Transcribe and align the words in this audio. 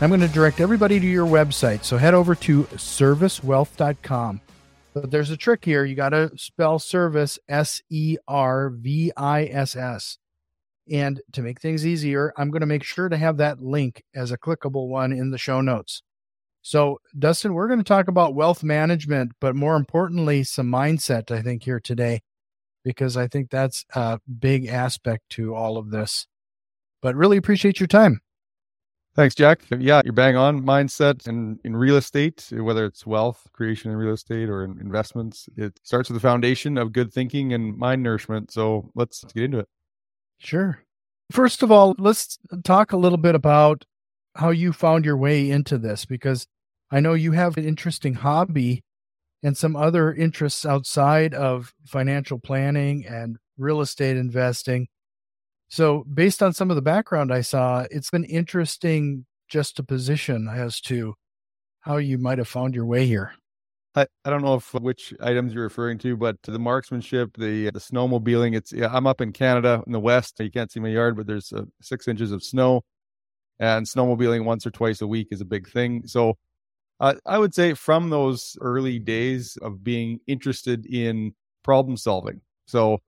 I'm 0.00 0.10
going 0.10 0.20
to 0.20 0.28
direct 0.28 0.60
everybody 0.60 1.00
to 1.00 1.06
your 1.06 1.26
website. 1.26 1.82
So 1.82 1.96
head 1.96 2.14
over 2.14 2.36
to 2.36 2.64
servisswealth.com. 2.64 4.40
But 4.94 5.10
there's 5.10 5.30
a 5.30 5.36
trick 5.36 5.64
here. 5.64 5.84
You 5.84 5.96
got 5.96 6.10
to 6.10 6.30
spell 6.36 6.78
service 6.78 7.36
S 7.48 7.82
E 7.90 8.16
R 8.28 8.70
V 8.70 9.10
I 9.16 9.46
S 9.46 9.74
S. 9.74 10.18
And 10.90 11.20
to 11.32 11.42
make 11.42 11.60
things 11.60 11.84
easier, 11.84 12.32
I'm 12.36 12.50
going 12.50 12.60
to 12.60 12.66
make 12.66 12.84
sure 12.84 13.08
to 13.08 13.16
have 13.16 13.38
that 13.38 13.60
link 13.60 14.04
as 14.14 14.30
a 14.30 14.38
clickable 14.38 14.86
one 14.86 15.12
in 15.12 15.32
the 15.32 15.38
show 15.38 15.60
notes. 15.60 16.02
So, 16.62 17.00
Dustin, 17.18 17.54
we're 17.54 17.68
going 17.68 17.80
to 17.80 17.84
talk 17.84 18.06
about 18.06 18.34
wealth 18.34 18.62
management, 18.62 19.32
but 19.40 19.56
more 19.56 19.74
importantly, 19.74 20.44
some 20.44 20.70
mindset, 20.70 21.30
I 21.30 21.42
think, 21.42 21.64
here 21.64 21.80
today, 21.80 22.22
because 22.84 23.16
I 23.16 23.26
think 23.26 23.50
that's 23.50 23.84
a 23.94 24.20
big 24.38 24.66
aspect 24.66 25.28
to 25.30 25.54
all 25.54 25.76
of 25.76 25.90
this. 25.90 26.26
But 27.02 27.16
really 27.16 27.36
appreciate 27.36 27.80
your 27.80 27.86
time. 27.88 28.20
Thanks, 29.18 29.34
Jack. 29.34 29.62
Yeah, 29.76 30.00
you're 30.04 30.12
bang 30.12 30.36
on. 30.36 30.62
Mindset 30.62 31.26
and 31.26 31.58
in 31.64 31.74
real 31.74 31.96
estate, 31.96 32.52
whether 32.52 32.86
it's 32.86 33.04
wealth 33.04 33.48
creation 33.52 33.90
in 33.90 33.96
real 33.96 34.14
estate 34.14 34.48
or 34.48 34.62
in 34.62 34.78
investments, 34.80 35.48
it 35.56 35.76
starts 35.82 36.08
with 36.08 36.14
the 36.14 36.20
foundation 36.20 36.78
of 36.78 36.92
good 36.92 37.12
thinking 37.12 37.52
and 37.52 37.76
mind 37.76 38.04
nourishment. 38.04 38.52
So 38.52 38.92
let's 38.94 39.24
get 39.34 39.42
into 39.42 39.58
it. 39.58 39.66
Sure. 40.38 40.84
First 41.32 41.64
of 41.64 41.72
all, 41.72 41.96
let's 41.98 42.38
talk 42.62 42.92
a 42.92 42.96
little 42.96 43.18
bit 43.18 43.34
about 43.34 43.84
how 44.36 44.50
you 44.50 44.72
found 44.72 45.04
your 45.04 45.16
way 45.16 45.50
into 45.50 45.78
this 45.78 46.04
because 46.04 46.46
I 46.92 47.00
know 47.00 47.14
you 47.14 47.32
have 47.32 47.56
an 47.56 47.64
interesting 47.64 48.14
hobby 48.14 48.84
and 49.42 49.56
some 49.56 49.74
other 49.74 50.14
interests 50.14 50.64
outside 50.64 51.34
of 51.34 51.74
financial 51.84 52.38
planning 52.38 53.04
and 53.04 53.38
real 53.56 53.80
estate 53.80 54.16
investing. 54.16 54.86
So, 55.68 56.04
based 56.12 56.42
on 56.42 56.52
some 56.54 56.70
of 56.70 56.76
the 56.76 56.82
background 56.82 57.32
I 57.32 57.42
saw, 57.42 57.84
it's 57.90 58.10
been 58.10 58.24
interesting 58.24 59.26
just 59.48 59.78
a 59.78 59.82
position 59.82 60.48
as 60.48 60.80
to 60.82 61.14
how 61.80 61.98
you 61.98 62.18
might 62.18 62.38
have 62.38 62.48
found 62.48 62.74
your 62.74 62.86
way 62.86 63.06
here. 63.06 63.32
I, 63.94 64.06
I 64.24 64.30
don't 64.30 64.42
know 64.42 64.54
if 64.54 64.72
which 64.74 65.12
items 65.20 65.52
you're 65.52 65.64
referring 65.64 65.98
to, 65.98 66.16
but 66.16 66.36
the 66.42 66.58
marksmanship, 66.58 67.36
the 67.36 67.70
the 67.70 67.80
snowmobiling. 67.80 68.56
It's 68.56 68.72
I'm 68.72 69.06
up 69.06 69.20
in 69.20 69.32
Canada 69.32 69.82
in 69.86 69.92
the 69.92 70.00
west. 70.00 70.40
You 70.40 70.50
can't 70.50 70.70
see 70.70 70.80
my 70.80 70.88
yard, 70.88 71.16
but 71.16 71.26
there's 71.26 71.52
uh, 71.52 71.64
six 71.82 72.08
inches 72.08 72.32
of 72.32 72.42
snow, 72.42 72.82
and 73.58 73.86
snowmobiling 73.86 74.44
once 74.44 74.66
or 74.66 74.70
twice 74.70 75.00
a 75.00 75.06
week 75.06 75.28
is 75.30 75.40
a 75.40 75.46
big 75.46 75.68
thing. 75.68 76.02
So, 76.06 76.34
uh, 77.00 77.14
I 77.26 77.38
would 77.38 77.54
say 77.54 77.74
from 77.74 78.10
those 78.10 78.56
early 78.60 78.98
days 78.98 79.58
of 79.62 79.82
being 79.82 80.20
interested 80.26 80.86
in 80.86 81.34
problem 81.62 81.96
solving. 81.96 82.40
So, 82.66 82.98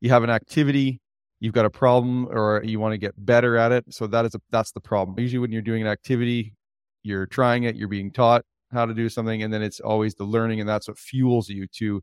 you 0.00 0.10
have 0.10 0.24
an 0.24 0.30
activity 0.30 1.00
you've 1.40 1.54
got 1.54 1.64
a 1.64 1.70
problem 1.70 2.26
or 2.30 2.62
you 2.64 2.80
want 2.80 2.92
to 2.92 2.98
get 2.98 3.14
better 3.24 3.56
at 3.56 3.72
it. 3.72 3.84
So 3.90 4.06
that 4.06 4.24
is 4.24 4.34
a, 4.34 4.40
that's 4.50 4.72
the 4.72 4.80
problem. 4.80 5.18
Usually 5.18 5.38
when 5.38 5.52
you're 5.52 5.62
doing 5.62 5.82
an 5.82 5.88
activity, 5.88 6.54
you're 7.02 7.26
trying 7.26 7.64
it, 7.64 7.76
you're 7.76 7.88
being 7.88 8.10
taught 8.10 8.44
how 8.72 8.84
to 8.84 8.94
do 8.94 9.08
something, 9.08 9.42
and 9.42 9.52
then 9.54 9.62
it's 9.62 9.78
always 9.78 10.14
the 10.14 10.24
learning, 10.24 10.60
and 10.60 10.68
that's 10.68 10.88
what 10.88 10.98
fuels 10.98 11.48
you 11.48 11.66
to 11.78 12.02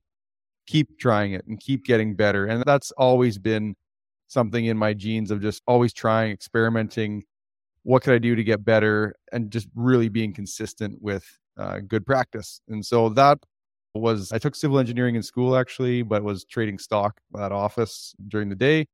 keep 0.65 0.97
trying 0.97 1.33
it 1.33 1.45
and 1.45 1.59
keep 1.59 1.83
getting 1.83 2.15
better. 2.15 2.45
And 2.45 2.63
that's 2.65 2.91
always 2.91 3.37
been 3.37 3.75
something 4.27 4.65
in 4.65 4.77
my 4.77 4.93
genes 4.93 5.29
of 5.29 5.41
just 5.41 5.61
always 5.67 5.93
trying, 5.93 6.31
experimenting. 6.31 7.23
What 7.83 8.01
could 8.01 8.13
I 8.13 8.17
do 8.17 8.33
to 8.35 8.43
get 8.45 8.63
better? 8.63 9.13
And 9.33 9.51
just 9.51 9.67
really 9.75 10.07
being 10.07 10.33
consistent 10.33 11.01
with 11.01 11.25
uh, 11.57 11.79
good 11.85 12.05
practice. 12.05 12.61
And 12.69 12.83
so 12.85 13.09
that 13.09 13.39
was, 13.93 14.31
I 14.31 14.37
took 14.37 14.55
civil 14.55 14.79
engineering 14.79 15.15
in 15.15 15.21
school 15.21 15.57
actually, 15.57 16.01
but 16.01 16.23
was 16.23 16.45
trading 16.45 16.79
stock 16.79 17.19
at 17.37 17.51
office 17.51 18.15
during 18.29 18.47
the 18.47 18.55
day 18.55 18.87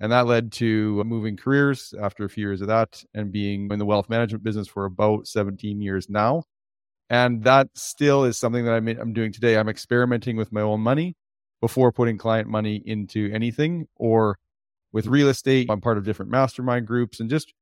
and 0.00 0.10
that 0.12 0.26
led 0.26 0.52
to 0.52 1.02
moving 1.04 1.36
careers 1.36 1.94
after 2.00 2.24
a 2.24 2.28
few 2.28 2.42
years 2.42 2.60
of 2.60 2.68
that 2.68 3.04
and 3.14 3.30
being 3.30 3.68
in 3.70 3.78
the 3.78 3.86
wealth 3.86 4.08
management 4.08 4.42
business 4.42 4.66
for 4.66 4.84
about 4.84 5.26
17 5.26 5.80
years 5.80 6.08
now. 6.08 6.42
And 7.10 7.44
that 7.44 7.68
still 7.74 8.24
is 8.24 8.38
something 8.38 8.64
that 8.64 8.72
I'm, 8.72 9.12
doing 9.12 9.32
today. 9.32 9.56
I'm 9.56 9.68
experimenting 9.68 10.36
with 10.36 10.52
my 10.52 10.62
own 10.62 10.80
money 10.80 11.14
before 11.60 11.92
putting 11.92 12.18
client 12.18 12.48
money 12.48 12.82
into 12.84 13.30
anything 13.32 13.86
or 13.94 14.38
with 14.92 15.06
real 15.06 15.28
estate. 15.28 15.70
I'm 15.70 15.80
part 15.80 15.98
of 15.98 16.04
different 16.04 16.30
mastermind 16.30 16.86
groups 16.86 17.20
and 17.20 17.30
just 17.30 17.52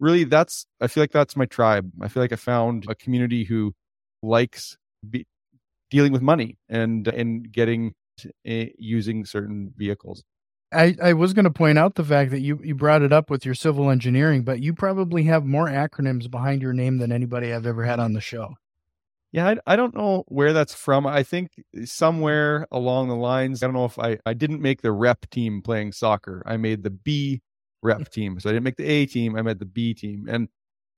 really 0.00 0.24
that's, 0.24 0.66
I 0.80 0.86
feel 0.86 1.02
like 1.02 1.12
that's 1.12 1.36
my 1.36 1.46
tribe. 1.46 1.90
I 2.00 2.08
feel 2.08 2.22
like 2.22 2.32
I 2.32 2.36
found 2.36 2.86
a 2.88 2.94
community 2.94 3.44
who 3.44 3.74
likes 4.22 4.76
be, 5.08 5.26
dealing 5.90 6.12
with 6.12 6.22
money 6.22 6.58
and, 6.68 7.06
and 7.08 7.52
getting 7.52 7.92
uh, 8.48 8.64
using 8.78 9.24
certain 9.26 9.74
vehicles. 9.76 10.22
I, 10.72 10.96
I 11.02 11.12
was 11.12 11.32
going 11.32 11.44
to 11.44 11.50
point 11.50 11.78
out 11.78 11.94
the 11.94 12.04
fact 12.04 12.30
that 12.30 12.40
you, 12.40 12.60
you 12.62 12.74
brought 12.74 13.02
it 13.02 13.12
up 13.12 13.30
with 13.30 13.44
your 13.44 13.54
civil 13.54 13.90
engineering, 13.90 14.42
but 14.42 14.60
you 14.60 14.72
probably 14.72 15.24
have 15.24 15.44
more 15.44 15.68
acronyms 15.68 16.30
behind 16.30 16.62
your 16.62 16.72
name 16.72 16.98
than 16.98 17.12
anybody 17.12 17.52
I've 17.52 17.66
ever 17.66 17.84
had 17.84 18.00
on 18.00 18.12
the 18.12 18.20
show. 18.20 18.54
Yeah, 19.32 19.48
I, 19.48 19.72
I 19.72 19.76
don't 19.76 19.94
know 19.94 20.24
where 20.28 20.52
that's 20.52 20.74
from. 20.74 21.06
I 21.06 21.22
think 21.22 21.50
somewhere 21.84 22.66
along 22.70 23.08
the 23.08 23.16
lines, 23.16 23.62
I 23.62 23.66
don't 23.66 23.74
know 23.74 23.86
if 23.86 23.98
I, 23.98 24.18
I 24.26 24.34
didn't 24.34 24.60
make 24.60 24.82
the 24.82 24.92
rep 24.92 25.28
team 25.30 25.62
playing 25.62 25.92
soccer. 25.92 26.42
I 26.46 26.58
made 26.58 26.82
the 26.82 26.90
B 26.90 27.40
rep 27.82 28.00
mm. 28.00 28.10
team. 28.10 28.40
So 28.40 28.50
I 28.50 28.52
didn't 28.52 28.64
make 28.64 28.76
the 28.76 28.86
A 28.88 29.06
team, 29.06 29.36
I 29.36 29.42
made 29.42 29.58
the 29.58 29.64
B 29.64 29.94
team. 29.94 30.26
And 30.28 30.48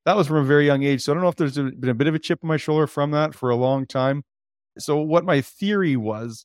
that 0.04 0.16
was 0.16 0.26
from 0.26 0.36
a 0.38 0.44
very 0.44 0.66
young 0.66 0.82
age. 0.82 1.02
So 1.02 1.12
I 1.12 1.14
don't 1.14 1.22
know 1.22 1.28
if 1.28 1.36
there's 1.36 1.54
been 1.54 1.88
a 1.88 1.94
bit 1.94 2.08
of 2.08 2.14
a 2.14 2.18
chip 2.18 2.40
on 2.42 2.48
my 2.48 2.56
shoulder 2.56 2.86
from 2.86 3.12
that 3.12 3.34
for 3.34 3.50
a 3.50 3.56
long 3.56 3.86
time. 3.86 4.24
So 4.78 4.98
what 4.98 5.24
my 5.24 5.40
theory 5.40 5.96
was 5.96 6.44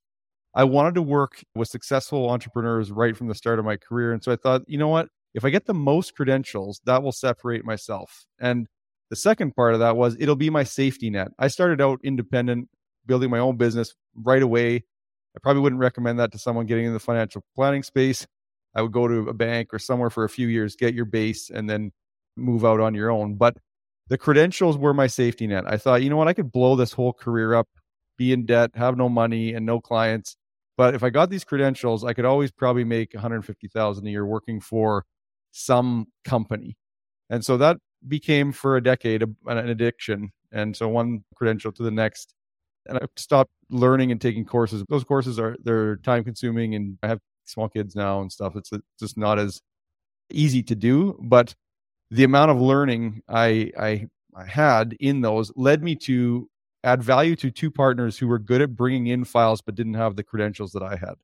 I 0.59 0.65
wanted 0.65 0.93
to 0.95 1.01
work 1.01 1.41
with 1.55 1.69
successful 1.69 2.29
entrepreneurs 2.29 2.91
right 2.91 3.15
from 3.15 3.29
the 3.29 3.33
start 3.33 3.59
of 3.59 3.65
my 3.65 3.77
career. 3.77 4.11
And 4.11 4.21
so 4.21 4.29
I 4.29 4.35
thought, 4.35 4.63
you 4.67 4.77
know 4.77 4.89
what? 4.89 5.07
If 5.33 5.45
I 5.45 5.51
get 5.51 5.67
the 5.67 5.73
most 5.73 6.17
credentials, 6.17 6.81
that 6.83 7.01
will 7.01 7.13
separate 7.13 7.63
myself. 7.63 8.25
And 8.41 8.67
the 9.09 9.15
second 9.15 9.55
part 9.55 9.73
of 9.73 9.79
that 9.79 9.95
was 9.95 10.17
it'll 10.19 10.35
be 10.35 10.49
my 10.49 10.65
safety 10.65 11.09
net. 11.09 11.29
I 11.39 11.47
started 11.47 11.79
out 11.79 12.01
independent, 12.03 12.67
building 13.05 13.29
my 13.29 13.39
own 13.39 13.55
business 13.55 13.95
right 14.13 14.43
away. 14.43 14.75
I 14.75 15.39
probably 15.41 15.61
wouldn't 15.61 15.79
recommend 15.79 16.19
that 16.19 16.33
to 16.33 16.37
someone 16.37 16.65
getting 16.65 16.83
in 16.83 16.91
the 16.91 16.99
financial 16.99 17.41
planning 17.55 17.83
space. 17.83 18.27
I 18.75 18.81
would 18.81 18.91
go 18.91 19.07
to 19.07 19.29
a 19.29 19.33
bank 19.33 19.73
or 19.73 19.79
somewhere 19.79 20.09
for 20.09 20.25
a 20.25 20.29
few 20.29 20.49
years, 20.49 20.75
get 20.75 20.93
your 20.93 21.05
base, 21.05 21.49
and 21.49 21.69
then 21.69 21.93
move 22.35 22.65
out 22.65 22.81
on 22.81 22.93
your 22.95 23.11
own. 23.11 23.35
But 23.35 23.55
the 24.09 24.17
credentials 24.17 24.77
were 24.77 24.93
my 24.93 25.07
safety 25.07 25.47
net. 25.47 25.63
I 25.65 25.77
thought, 25.77 26.03
you 26.03 26.09
know 26.09 26.17
what? 26.17 26.27
I 26.27 26.33
could 26.33 26.51
blow 26.51 26.75
this 26.75 26.91
whole 26.91 27.13
career 27.13 27.53
up 27.53 27.69
be 28.19 28.33
in 28.33 28.45
debt, 28.45 28.71
have 28.75 28.97
no 28.97 29.09
money 29.09 29.53
and 29.53 29.65
no 29.65 29.79
clients. 29.79 30.35
But 30.79 30.95
if 30.95 31.03
I 31.03 31.09
got 31.09 31.29
these 31.29 31.43
credentials, 31.43 32.05
I 32.05 32.13
could 32.13 32.23
always 32.23 32.51
probably 32.51 32.85
make 32.85 33.13
150,000 33.13 34.07
a 34.07 34.09
year 34.09 34.25
working 34.25 34.61
for 34.61 35.03
some 35.51 36.07
company. 36.23 36.77
And 37.29 37.43
so 37.43 37.57
that 37.57 37.75
became 38.07 38.53
for 38.53 38.77
a 38.77 38.81
decade 38.81 39.21
an 39.21 39.57
addiction. 39.57 40.31
And 40.53 40.73
so 40.73 40.87
one 40.87 41.25
credential 41.35 41.73
to 41.73 41.83
the 41.83 41.91
next. 41.91 42.33
And 42.85 42.97
I 42.97 43.01
stopped 43.17 43.51
learning 43.69 44.13
and 44.13 44.21
taking 44.21 44.45
courses. 44.45 44.85
Those 44.87 45.03
courses 45.03 45.37
are 45.37 45.57
they're 45.61 45.97
time 45.97 46.23
consuming 46.23 46.75
and 46.75 46.97
I 47.03 47.09
have 47.09 47.19
small 47.43 47.67
kids 47.67 47.93
now 47.93 48.21
and 48.21 48.31
stuff. 48.31 48.55
It's 48.55 48.71
just 48.97 49.17
not 49.17 49.37
as 49.37 49.59
easy 50.31 50.63
to 50.63 50.75
do. 50.75 51.19
But 51.21 51.53
the 52.09 52.23
amount 52.23 52.51
of 52.51 52.61
learning 52.61 53.21
I 53.27 53.73
I, 53.77 54.07
I 54.33 54.45
had 54.45 54.95
in 55.01 55.19
those 55.19 55.51
led 55.57 55.83
me 55.83 55.97
to 56.07 56.49
add 56.83 57.03
value 57.03 57.35
to 57.35 57.51
two 57.51 57.71
partners 57.71 58.17
who 58.17 58.27
were 58.27 58.39
good 58.39 58.61
at 58.61 58.75
bringing 58.75 59.07
in 59.07 59.23
files 59.23 59.61
but 59.61 59.75
didn't 59.75 59.95
have 59.95 60.15
the 60.15 60.23
credentials 60.23 60.71
that 60.71 60.83
I 60.83 60.95
had. 60.95 61.15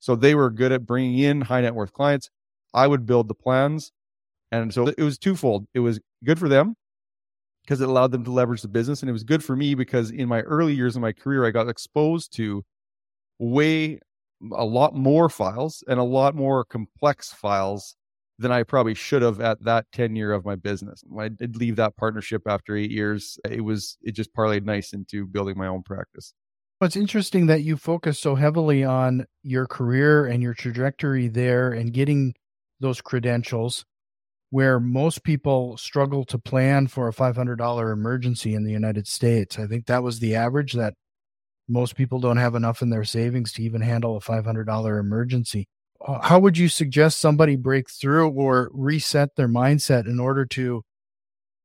So 0.00 0.14
they 0.14 0.34
were 0.34 0.50
good 0.50 0.72
at 0.72 0.86
bringing 0.86 1.18
in 1.18 1.40
high 1.40 1.62
net 1.62 1.74
worth 1.74 1.92
clients. 1.92 2.30
I 2.74 2.86
would 2.86 3.06
build 3.06 3.28
the 3.28 3.34
plans. 3.34 3.92
And 4.52 4.72
so 4.72 4.88
it 4.88 5.02
was 5.02 5.18
twofold. 5.18 5.66
It 5.74 5.80
was 5.80 6.00
good 6.24 6.38
for 6.38 6.48
them 6.48 6.74
because 7.62 7.80
it 7.80 7.88
allowed 7.88 8.12
them 8.12 8.24
to 8.24 8.30
leverage 8.30 8.62
the 8.62 8.68
business. 8.68 9.02
And 9.02 9.10
it 9.10 9.12
was 9.12 9.24
good 9.24 9.42
for 9.42 9.56
me 9.56 9.74
because 9.74 10.10
in 10.10 10.28
my 10.28 10.40
early 10.42 10.74
years 10.74 10.96
of 10.96 11.02
my 11.02 11.12
career, 11.12 11.44
I 11.44 11.50
got 11.50 11.68
exposed 11.68 12.34
to 12.36 12.64
way 13.38 14.00
a 14.52 14.64
lot 14.64 14.94
more 14.94 15.28
files 15.28 15.82
and 15.88 15.98
a 15.98 16.04
lot 16.04 16.34
more 16.34 16.64
complex 16.64 17.32
files 17.32 17.96
than 18.38 18.52
I 18.52 18.62
probably 18.62 18.94
should 18.94 19.22
have 19.22 19.40
at 19.40 19.62
that 19.64 19.86
tenure 19.92 20.32
of 20.32 20.44
my 20.44 20.56
business. 20.56 21.02
I 21.18 21.28
did 21.28 21.56
leave 21.56 21.76
that 21.76 21.96
partnership 21.96 22.42
after 22.46 22.76
eight 22.76 22.90
years. 22.90 23.38
It 23.50 23.62
was 23.62 23.98
it 24.02 24.12
just 24.12 24.34
parlayed 24.34 24.64
nice 24.64 24.92
into 24.92 25.26
building 25.26 25.58
my 25.58 25.66
own 25.66 25.82
practice. 25.82 26.34
Well, 26.80 26.86
it's 26.86 26.96
interesting 26.96 27.46
that 27.46 27.62
you 27.62 27.76
focus 27.76 28.20
so 28.20 28.34
heavily 28.36 28.84
on 28.84 29.26
your 29.42 29.66
career 29.66 30.26
and 30.26 30.42
your 30.42 30.54
trajectory 30.54 31.26
there 31.28 31.72
and 31.72 31.92
getting 31.92 32.34
those 32.80 33.00
credentials. 33.00 33.84
where 34.50 34.80
most 34.80 35.24
people 35.24 35.76
struggle 35.78 36.24
to 36.26 36.38
plan 36.38 36.86
for 36.88 37.08
a 37.08 37.12
$500 37.12 37.92
emergency 37.92 38.54
in 38.54 38.64
the 38.64 38.72
United 38.72 39.06
States. 39.08 39.58
I 39.58 39.66
think 39.66 39.86
that 39.86 40.02
was 40.04 40.20
the 40.20 40.36
average 40.36 40.74
that 40.74 40.94
most 41.68 41.96
people 41.96 42.20
don't 42.20 42.38
have 42.38 42.54
enough 42.56 42.82
in 42.82 42.90
their 42.90 43.04
savings 43.04 43.52
to 43.54 43.62
even 43.62 43.82
handle 43.82 44.16
a 44.16 44.20
$500 44.20 44.98
emergency. 45.00 45.68
Uh, 46.08 46.18
how 46.22 46.38
would 46.38 46.56
you 46.56 46.68
suggest 46.68 47.20
somebody 47.20 47.54
break 47.54 47.90
through 47.90 48.30
or 48.30 48.70
reset 48.72 49.36
their 49.36 49.46
mindset 49.46 50.06
in 50.06 50.18
order 50.18 50.46
to 50.46 50.82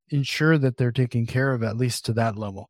ensure 0.10 0.58
that 0.58 0.76
they're 0.76 0.92
taken 0.92 1.26
care 1.26 1.54
of 1.54 1.64
at 1.64 1.78
least 1.78 2.04
to 2.04 2.12
that 2.12 2.38
level? 2.38 2.70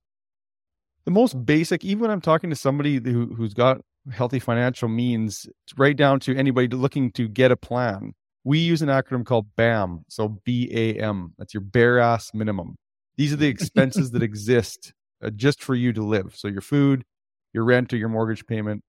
The 1.06 1.12
most 1.12 1.46
basic, 1.46 1.84
even 1.84 2.02
when 2.02 2.12
I'm 2.12 2.22
talking 2.22 2.52
to 2.52 2.56
somebody 2.56 3.02
who, 3.04 3.34
who's 3.34 3.56
got 3.56 3.82
healthy 4.12 4.38
financial 4.38 4.88
means, 4.88 5.48
right 5.76 5.98
down 5.98 6.20
to 6.22 6.36
anybody 6.36 6.68
looking 6.68 7.12
to 7.14 7.28
get 7.28 7.52
a 7.52 7.58
plan, 7.58 8.14
we 8.44 8.60
use 8.60 8.84
an 8.84 8.90
acronym 8.90 9.26
called 9.26 9.48
BAM. 9.56 10.06
So 10.10 10.40
B 10.46 10.70
A 10.72 11.02
M. 11.02 11.34
That's 11.40 11.56
your 11.56 11.62
bare 11.62 11.98
ass 11.98 12.32
minimum. 12.36 12.76
These 13.18 13.34
are 13.34 13.38
the 13.38 13.48
expenses 13.48 14.12
that 14.12 14.22
exist 14.24 14.94
uh, 15.24 15.32
just 15.32 15.64
for 15.64 15.74
you 15.74 15.92
to 15.94 16.04
live. 16.04 16.36
So 16.36 16.48
your 16.48 16.62
food, 16.62 17.04
your 17.52 17.64
rent, 17.64 17.92
or 17.94 17.98
your 17.98 18.10
mortgage 18.10 18.46
payment. 18.46 18.84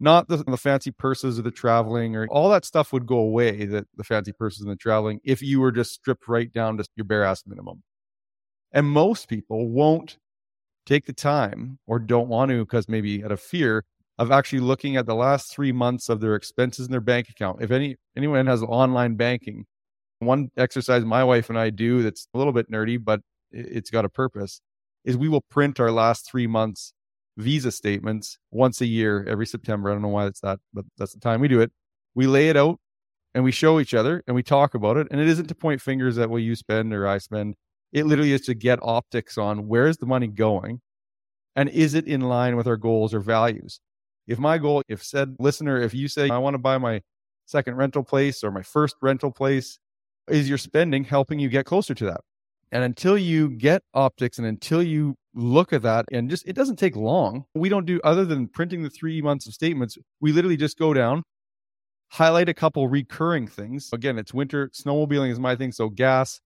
Not 0.00 0.28
the, 0.28 0.36
the 0.38 0.56
fancy 0.56 0.92
purses 0.92 1.38
or 1.38 1.42
the 1.42 1.50
traveling 1.50 2.14
or 2.14 2.26
all 2.28 2.48
that 2.50 2.64
stuff 2.64 2.92
would 2.92 3.06
go 3.06 3.18
away. 3.18 3.64
That 3.64 3.86
the 3.96 4.04
fancy 4.04 4.32
purses 4.32 4.62
and 4.62 4.70
the 4.70 4.76
traveling, 4.76 5.20
if 5.24 5.42
you 5.42 5.60
were 5.60 5.72
just 5.72 5.92
stripped 5.92 6.28
right 6.28 6.52
down 6.52 6.76
to 6.78 6.84
your 6.94 7.04
bare 7.04 7.24
ass 7.24 7.42
minimum. 7.46 7.82
And 8.72 8.86
most 8.86 9.28
people 9.28 9.68
won't 9.68 10.18
take 10.86 11.06
the 11.06 11.12
time 11.12 11.78
or 11.86 11.98
don't 11.98 12.28
want 12.28 12.50
to 12.50 12.64
because 12.64 12.88
maybe 12.88 13.24
out 13.24 13.32
of 13.32 13.40
fear 13.40 13.84
of 14.18 14.30
actually 14.30 14.60
looking 14.60 14.96
at 14.96 15.06
the 15.06 15.14
last 15.14 15.50
three 15.50 15.72
months 15.72 16.08
of 16.08 16.20
their 16.20 16.34
expenses 16.34 16.86
in 16.86 16.92
their 16.92 17.00
bank 17.00 17.28
account. 17.28 17.62
If 17.62 17.70
any 17.70 17.96
anyone 18.16 18.46
has 18.46 18.62
online 18.62 19.16
banking, 19.16 19.66
one 20.18 20.50
exercise 20.56 21.04
my 21.04 21.24
wife 21.24 21.48
and 21.48 21.58
I 21.58 21.70
do 21.70 22.02
that's 22.02 22.26
a 22.34 22.38
little 22.38 22.52
bit 22.52 22.70
nerdy, 22.70 23.02
but 23.02 23.20
it's 23.50 23.90
got 23.90 24.04
a 24.04 24.08
purpose, 24.08 24.60
is 25.04 25.16
we 25.16 25.28
will 25.28 25.44
print 25.50 25.80
our 25.80 25.92
last 25.92 26.28
three 26.28 26.46
months 26.46 26.92
visa 27.38 27.70
statements 27.70 28.36
once 28.50 28.80
a 28.80 28.86
year 28.86 29.24
every 29.26 29.46
September. 29.46 29.88
I 29.88 29.94
don't 29.94 30.02
know 30.02 30.08
why 30.08 30.26
it's 30.26 30.40
that, 30.40 30.58
but 30.74 30.84
that's 30.98 31.14
the 31.14 31.20
time 31.20 31.40
we 31.40 31.48
do 31.48 31.60
it. 31.60 31.72
We 32.14 32.26
lay 32.26 32.48
it 32.48 32.56
out 32.56 32.78
and 33.34 33.44
we 33.44 33.52
show 33.52 33.80
each 33.80 33.94
other 33.94 34.22
and 34.26 34.34
we 34.34 34.42
talk 34.42 34.74
about 34.74 34.96
it. 34.96 35.06
And 35.10 35.20
it 35.20 35.28
isn't 35.28 35.46
to 35.46 35.54
point 35.54 35.80
fingers 35.80 36.18
at 36.18 36.28
what 36.28 36.38
you 36.38 36.56
spend 36.56 36.92
or 36.92 37.06
I 37.06 37.18
spend. 37.18 37.54
It 37.92 38.04
literally 38.04 38.32
is 38.32 38.42
to 38.42 38.54
get 38.54 38.80
optics 38.82 39.38
on 39.38 39.68
where 39.68 39.86
is 39.86 39.96
the 39.96 40.06
money 40.06 40.26
going 40.26 40.80
and 41.56 41.68
is 41.70 41.94
it 41.94 42.06
in 42.06 42.20
line 42.20 42.56
with 42.56 42.66
our 42.66 42.76
goals 42.76 43.14
or 43.14 43.20
values? 43.20 43.80
If 44.26 44.38
my 44.38 44.58
goal, 44.58 44.82
if 44.88 45.02
said 45.02 45.36
listener, 45.38 45.80
if 45.80 45.94
you 45.94 46.08
say, 46.08 46.28
I 46.28 46.38
want 46.38 46.54
to 46.54 46.58
buy 46.58 46.76
my 46.76 47.00
second 47.46 47.76
rental 47.76 48.02
place 48.02 48.44
or 48.44 48.50
my 48.50 48.62
first 48.62 48.96
rental 49.00 49.30
place, 49.30 49.78
is 50.28 50.48
your 50.48 50.58
spending 50.58 51.04
helping 51.04 51.38
you 51.38 51.48
get 51.48 51.64
closer 51.64 51.94
to 51.94 52.04
that? 52.06 52.20
And 52.70 52.84
until 52.84 53.16
you 53.16 53.50
get 53.50 53.82
optics 53.94 54.38
and 54.38 54.46
until 54.46 54.82
you 54.82 55.16
look 55.34 55.72
at 55.72 55.82
that, 55.82 56.06
and 56.12 56.28
just 56.28 56.46
it 56.46 56.54
doesn't 56.54 56.76
take 56.76 56.96
long. 56.96 57.44
We 57.54 57.68
don't 57.68 57.86
do 57.86 58.00
other 58.04 58.24
than 58.24 58.48
printing 58.48 58.82
the 58.82 58.90
three 58.90 59.22
months 59.22 59.46
of 59.46 59.54
statements. 59.54 59.96
We 60.20 60.32
literally 60.32 60.56
just 60.56 60.78
go 60.78 60.92
down, 60.94 61.22
highlight 62.10 62.48
a 62.48 62.54
couple 62.54 62.88
recurring 62.88 63.46
things. 63.46 63.90
Again, 63.92 64.18
it's 64.18 64.34
winter, 64.34 64.70
snowmobiling 64.74 65.30
is 65.30 65.40
my 65.40 65.56
thing. 65.56 65.72
So 65.72 65.88
gas, 65.88 66.40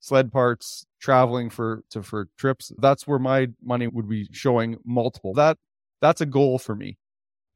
sled 0.00 0.32
parts, 0.32 0.84
traveling 1.00 1.50
for 1.50 1.82
to 1.90 2.02
for 2.02 2.28
trips. 2.36 2.72
That's 2.78 3.06
where 3.06 3.18
my 3.18 3.48
money 3.62 3.86
would 3.86 4.08
be 4.08 4.28
showing 4.32 4.78
multiple. 4.84 5.34
That 5.34 5.58
that's 6.00 6.20
a 6.20 6.26
goal 6.26 6.58
for 6.58 6.74
me 6.74 6.98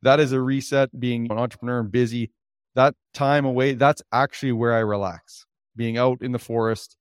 that 0.03 0.21
is 0.21 0.33
a 0.33 0.41
reset 0.41 0.99
being 0.99 1.31
an 1.31 1.39
entrepreneur 1.39 1.81
and 1.81 1.91
busy 1.91 2.31
that 2.75 2.95
time 3.15 3.45
away 3.45 3.75
that's 3.75 4.03
actually 4.13 4.53
where 4.53 4.75
i 4.75 4.79
relax 4.79 5.47
being 5.75 5.99
out 5.99 6.19
in 6.23 6.33
the 6.33 6.39
forest 6.39 6.97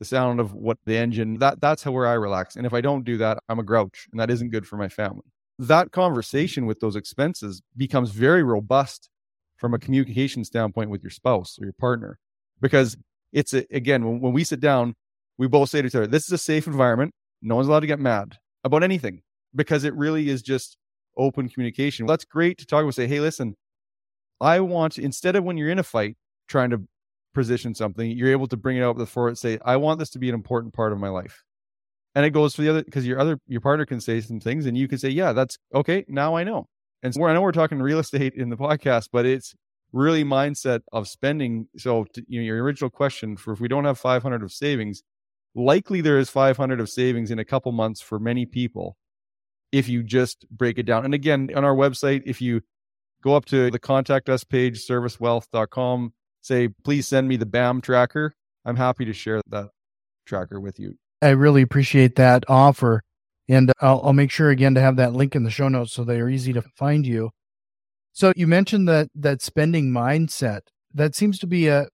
the 0.00 0.04
sound 0.04 0.40
of 0.40 0.52
what 0.52 0.78
the 0.84 0.96
engine 0.96 1.38
that 1.38 1.60
that's 1.60 1.82
how 1.82 1.92
where 1.92 2.06
i 2.06 2.14
relax 2.14 2.56
and 2.56 2.66
if 2.66 2.74
i 2.74 2.80
don't 2.80 3.04
do 3.04 3.16
that 3.16 3.38
i'm 3.48 3.60
a 3.60 3.62
grouch 3.62 4.08
and 4.10 4.20
that 4.20 4.30
isn't 4.30 4.50
good 4.50 4.66
for 4.66 4.76
my 4.76 4.88
family 4.88 5.24
that 5.58 5.92
conversation 5.92 6.66
with 6.66 6.80
those 6.80 6.96
expenses 6.96 7.62
becomes 7.76 8.10
very 8.10 8.42
robust 8.42 9.08
from 9.56 9.74
a 9.74 9.78
communication 9.78 10.44
standpoint 10.44 10.90
with 10.90 11.02
your 11.02 11.10
spouse 11.10 11.58
or 11.60 11.64
your 11.64 11.74
partner 11.74 12.18
because 12.60 12.96
it's 13.32 13.54
a, 13.54 13.64
again 13.70 14.04
when, 14.04 14.20
when 14.20 14.32
we 14.32 14.42
sit 14.42 14.58
down 14.58 14.94
we 15.38 15.46
both 15.46 15.68
say 15.68 15.80
to 15.80 15.86
each 15.86 15.94
other 15.94 16.08
this 16.08 16.24
is 16.24 16.32
a 16.32 16.38
safe 16.38 16.66
environment 16.66 17.12
no 17.42 17.54
one's 17.54 17.68
allowed 17.68 17.80
to 17.80 17.86
get 17.86 18.00
mad 18.00 18.36
about 18.64 18.82
anything 18.82 19.22
because 19.54 19.84
it 19.84 19.94
really 19.94 20.28
is 20.28 20.42
just 20.42 20.76
open 21.16 21.48
communication. 21.48 22.06
That's 22.06 22.24
great 22.24 22.58
to 22.58 22.66
talk 22.66 22.82
about. 22.82 22.94
Say, 22.94 23.06
hey, 23.06 23.20
listen, 23.20 23.56
I 24.40 24.60
want 24.60 24.98
instead 24.98 25.36
of 25.36 25.44
when 25.44 25.56
you're 25.56 25.70
in 25.70 25.78
a 25.78 25.84
fight 25.84 26.16
trying 26.48 26.70
to 26.70 26.82
position 27.40 27.74
something, 27.74 28.10
you're 28.10 28.30
able 28.30 28.46
to 28.48 28.56
bring 28.56 28.76
it 28.76 28.82
out 28.82 28.96
before 28.96 29.28
it. 29.30 29.38
Say, 29.38 29.58
I 29.64 29.76
want 29.76 29.98
this 29.98 30.10
to 30.10 30.18
be 30.18 30.28
an 30.28 30.34
important 30.34 30.74
part 30.74 30.92
of 30.92 30.98
my 30.98 31.08
life, 31.08 31.42
and 32.14 32.26
it 32.26 32.30
goes 32.30 32.54
for 32.54 32.62
the 32.62 32.68
other 32.68 32.82
because 32.84 33.06
your 33.06 33.18
other 33.18 33.38
your 33.46 33.60
partner 33.60 33.86
can 33.86 34.00
say 34.00 34.20
some 34.20 34.40
things, 34.40 34.66
and 34.66 34.76
you 34.76 34.88
can 34.88 34.98
say, 34.98 35.08
yeah, 35.08 35.32
that's 35.32 35.56
okay. 35.74 36.04
Now 36.08 36.36
I 36.36 36.44
know. 36.44 36.68
And 37.02 37.14
so 37.14 37.24
I 37.24 37.32
know 37.32 37.40
we're 37.40 37.52
talking 37.52 37.80
real 37.80 37.98
estate 37.98 38.34
in 38.34 38.50
the 38.50 38.56
podcast, 38.56 39.08
but 39.10 39.24
it's 39.24 39.54
really 39.92 40.22
mindset 40.22 40.80
of 40.92 41.08
spending. 41.08 41.66
So 41.76 42.04
to, 42.12 42.22
you 42.28 42.40
know, 42.40 42.44
your 42.44 42.62
original 42.62 42.90
question 42.90 43.36
for 43.36 43.52
if 43.52 43.60
we 43.60 43.68
don't 43.68 43.84
have 43.84 43.98
500 43.98 44.42
of 44.42 44.52
savings, 44.52 45.02
likely 45.54 46.00
there 46.00 46.18
is 46.18 46.28
500 46.28 46.78
of 46.78 46.90
savings 46.90 47.30
in 47.30 47.38
a 47.38 47.44
couple 47.44 47.72
months 47.72 48.00
for 48.00 48.18
many 48.18 48.44
people 48.44 48.96
if 49.72 49.88
you 49.88 50.02
just 50.02 50.46
break 50.50 50.78
it 50.78 50.84
down. 50.84 51.04
And 51.04 51.14
again, 51.14 51.48
on 51.54 51.64
our 51.64 51.74
website, 51.74 52.22
if 52.26 52.40
you 52.40 52.60
go 53.22 53.34
up 53.34 53.44
to 53.46 53.70
the 53.70 53.78
contact 53.78 54.28
us 54.28 54.44
page, 54.44 54.84
servisswealth.com, 54.86 56.12
say, 56.40 56.68
please 56.68 57.08
send 57.08 57.28
me 57.28 57.36
the 57.36 57.46
BAM 57.46 57.80
tracker. 57.80 58.34
I'm 58.64 58.76
happy 58.76 59.04
to 59.04 59.12
share 59.12 59.40
that 59.48 59.70
tracker 60.26 60.60
with 60.60 60.78
you. 60.78 60.96
I 61.22 61.30
really 61.30 61.62
appreciate 61.62 62.16
that 62.16 62.44
offer. 62.48 63.02
And 63.48 63.72
I'll, 63.80 64.00
I'll 64.04 64.12
make 64.12 64.30
sure 64.30 64.50
again 64.50 64.74
to 64.74 64.80
have 64.80 64.96
that 64.96 65.12
link 65.12 65.34
in 65.34 65.42
the 65.42 65.50
show 65.50 65.68
notes 65.68 65.92
so 65.92 66.04
they 66.04 66.20
are 66.20 66.28
easy 66.28 66.52
to 66.52 66.62
find 66.62 67.06
you. 67.06 67.30
So 68.12 68.32
you 68.36 68.46
mentioned 68.46 68.88
that 68.88 69.08
that 69.14 69.42
spending 69.42 69.90
mindset 69.90 70.60
that 70.94 71.14
seems 71.14 71.38
to 71.40 71.46
be 71.46 71.68
a 71.68 71.88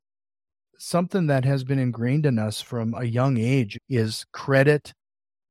something 0.79 1.27
that 1.27 1.45
has 1.45 1.65
been 1.65 1.79
ingrained 1.79 2.27
in 2.27 2.39
us 2.39 2.61
from 2.61 2.95
a 2.95 3.05
young 3.05 3.39
age 3.39 3.79
is 3.89 4.27
credit 4.33 4.93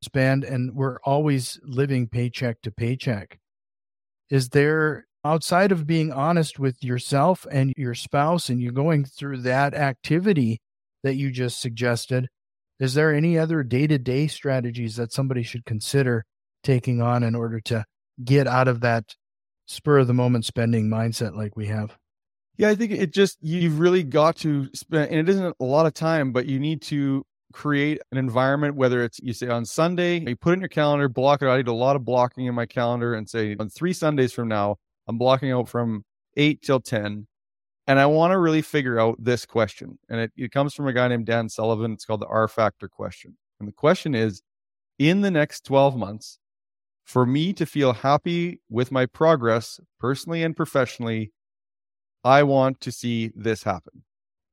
spend 0.04 0.44
and 0.44 0.76
we're 0.76 1.00
always 1.04 1.60
living 1.64 2.08
paycheck 2.08 2.62
to 2.62 2.72
paycheck. 2.72 3.40
Is 4.30 4.50
there 4.50 5.06
outside 5.26 5.72
of 5.72 5.88
being 5.88 6.14
honest 6.14 6.60
with 6.60 6.84
yourself 6.84 7.48
and 7.52 7.74
your 7.76 7.96
spouse 7.96 8.48
and 8.48 8.62
you 8.62 8.72
going 8.72 9.04
through 9.04 9.38
that 9.42 9.74
activity 9.74 10.62
that 11.04 11.16
you 11.16 11.32
just 11.32 11.60
suggested, 11.60 12.28
is 12.80 12.94
there 12.94 13.14
any 13.14 13.38
other 13.38 13.64
day-to-day 13.64 14.28
strategies 14.28 14.96
that 14.98 15.12
somebody 15.12 15.42
should 15.42 15.66
consider 15.66 16.24
taking 16.64 17.02
on 17.02 17.24
in 17.24 17.34
order 17.34 17.60
to 17.60 17.84
get 18.24 18.46
out 18.46 18.68
of 18.68 18.82
that 18.82 19.16
spur 19.66 20.00
of 20.00 20.08
the 20.08 20.14
moment 20.14 20.46
spending 20.46 20.88
mindset 20.90 21.36
like 21.36 21.58
we 21.58 21.66
have? 21.66 21.98
Yeah, 22.58 22.70
I 22.70 22.76
think 22.76 22.92
it 22.92 23.12
just 23.12 23.38
you've 23.42 23.80
really 23.80 24.04
got 24.04 24.36
to 24.38 24.70
spend 24.74 25.10
and 25.10 25.20
it 25.20 25.30
isn't 25.30 25.56
a 25.60 25.64
lot 25.64 25.88
of 25.88 25.94
time, 25.94 26.32
but 26.32 26.46
you 26.46 26.60
need 26.60 26.82
to 26.84 27.26
create 27.52 28.00
an 28.12 28.18
environment, 28.18 28.76
whether 28.76 29.04
it's 29.04 29.20
you 29.24 29.34
say 29.34 29.48
on 29.48 29.66
Sunday, 29.66 30.20
you 30.20 30.36
put 30.36 30.52
it 30.52 30.54
in 30.54 30.60
your 30.60 30.70
calendar, 30.70 31.10
block 31.10 31.42
it 31.42 31.48
out. 31.48 31.54
I 31.54 31.58
did 31.58 31.68
a 31.68 31.74
lot 31.74 31.96
of 31.96 32.06
blocking 32.06 32.46
in 32.46 32.56
my 32.56 32.66
calendar 32.66 33.16
and 33.16 33.28
say 33.28 33.56
on 33.60 33.70
three 33.70 33.94
Sundays 33.94 34.32
from 34.32 34.48
now, 34.48 34.76
I'm 35.08 35.18
blocking 35.18 35.52
out 35.52 35.70
from 35.70 36.04
eight 36.38 36.62
till 36.62 36.80
10. 36.80 37.28
And 37.88 38.00
I 38.00 38.08
want 38.08 38.32
to 38.32 38.40
really 38.40 38.64
figure 38.64 39.00
out 39.00 39.24
this 39.24 39.46
question. 39.46 40.00
And 40.10 40.20
it, 40.20 40.32
it 40.36 40.52
comes 40.52 40.74
from 40.74 40.88
a 40.88 40.94
guy 40.94 41.08
named 41.08 41.28
Dan 41.28 41.50
Sullivan. 41.50 41.94
It's 41.94 42.06
called 42.06 42.22
the 42.22 42.28
R 42.28 42.48
factor 42.48 42.88
question. 42.88 43.38
And 43.60 43.68
the 43.68 43.74
question 43.74 44.16
is 44.16 44.42
in 44.98 45.22
the 45.22 45.32
next 45.32 45.66
12 45.66 45.96
months, 45.96 46.40
for 47.04 47.26
me 47.26 47.54
to 47.54 47.66
feel 47.66 47.94
happy 47.94 48.62
with 48.70 48.92
my 48.92 49.06
progress 49.06 49.80
personally 50.00 50.42
and 50.42 50.56
professionally, 50.56 51.32
I 52.24 52.42
want 52.42 52.82
to 52.82 52.92
see 52.92 53.32
this 53.36 53.62
happen. 53.62 54.04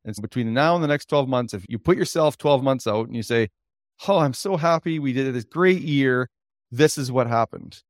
And 0.05 0.15
so 0.15 0.21
between 0.21 0.53
now 0.53 0.75
and 0.75 0.85
the 0.85 0.89
next 0.89 1.07
12 1.07 1.29
months, 1.29 1.55
if 1.55 1.65
you 1.69 1.79
put 1.79 1.97
yourself 1.97 2.37
12 2.37 2.63
months 2.63 2.87
out 2.87 3.07
and 3.07 3.17
you 3.17 3.23
say, 3.23 3.49
Oh, 4.07 4.19
I'm 4.19 4.35
so 4.35 4.57
happy 4.57 4.99
we 4.99 5.13
did 5.13 5.33
this 5.35 5.45
great 5.45 5.81
year, 5.81 6.29
this 6.71 6.99
is 6.99 7.13
what 7.13 7.27
happened. 7.27 7.83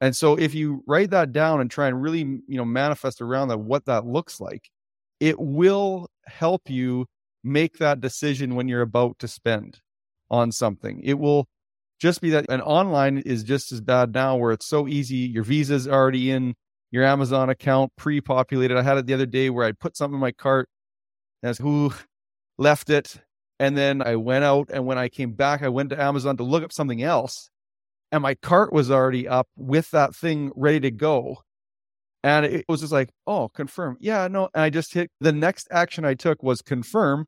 And 0.00 0.16
so 0.16 0.34
if 0.36 0.54
you 0.54 0.82
write 0.86 1.10
that 1.10 1.32
down 1.32 1.60
and 1.60 1.70
try 1.70 1.88
and 1.88 2.00
really, 2.00 2.20
you 2.20 2.56
know, 2.56 2.64
manifest 2.64 3.20
around 3.20 3.48
that 3.48 3.58
what 3.58 3.84
that 3.84 4.06
looks 4.06 4.40
like, 4.40 4.70
it 5.18 5.38
will 5.38 6.08
help 6.26 6.70
you 6.70 7.06
make 7.44 7.78
that 7.78 8.00
decision 8.00 8.54
when 8.54 8.68
you're 8.68 8.80
about 8.80 9.18
to 9.18 9.28
spend 9.28 9.80
on 10.30 10.52
something. 10.52 11.00
It 11.04 11.18
will 11.18 11.46
just 12.00 12.22
be 12.22 12.30
that 12.30 12.46
an 12.48 12.62
online 12.62 13.18
is 13.18 13.42
just 13.44 13.72
as 13.72 13.82
bad 13.82 14.14
now 14.14 14.36
where 14.36 14.52
it's 14.52 14.66
so 14.66 14.88
easy. 14.88 15.16
Your 15.16 15.44
visa's 15.44 15.86
already 15.86 16.30
in 16.30 16.54
your 16.90 17.04
Amazon 17.04 17.50
account 17.50 17.92
pre-populated. 17.96 18.78
I 18.78 18.82
had 18.82 18.96
it 18.96 19.06
the 19.06 19.14
other 19.14 19.26
day 19.26 19.50
where 19.50 19.66
I 19.66 19.72
put 19.72 19.96
something 19.96 20.14
in 20.14 20.20
my 20.20 20.32
cart 20.32 20.68
as 21.42 21.58
who 21.58 21.92
left 22.58 22.88
it. 22.88 23.16
And 23.58 23.76
then 23.76 24.00
I 24.00 24.16
went 24.16 24.42
out, 24.44 24.70
and 24.72 24.86
when 24.86 24.96
I 24.96 25.10
came 25.10 25.32
back, 25.32 25.62
I 25.62 25.68
went 25.68 25.90
to 25.90 26.00
Amazon 26.00 26.38
to 26.38 26.42
look 26.42 26.64
up 26.64 26.72
something 26.72 27.02
else, 27.02 27.50
and 28.12 28.22
my 28.22 28.34
cart 28.34 28.72
was 28.72 28.90
already 28.90 29.28
up 29.28 29.48
with 29.56 29.90
that 29.92 30.14
thing 30.14 30.52
ready 30.56 30.80
to 30.80 30.90
go. 30.90 31.38
And 32.22 32.44
it 32.44 32.64
was 32.68 32.80
just 32.80 32.92
like, 32.92 33.10
oh, 33.26 33.48
confirm. 33.48 33.96
Yeah, 34.00 34.28
no. 34.28 34.50
And 34.54 34.62
I 34.62 34.70
just 34.70 34.92
hit 34.92 35.10
the 35.20 35.32
next 35.32 35.68
action 35.70 36.04
I 36.04 36.14
took 36.14 36.42
was 36.42 36.62
confirm. 36.62 37.26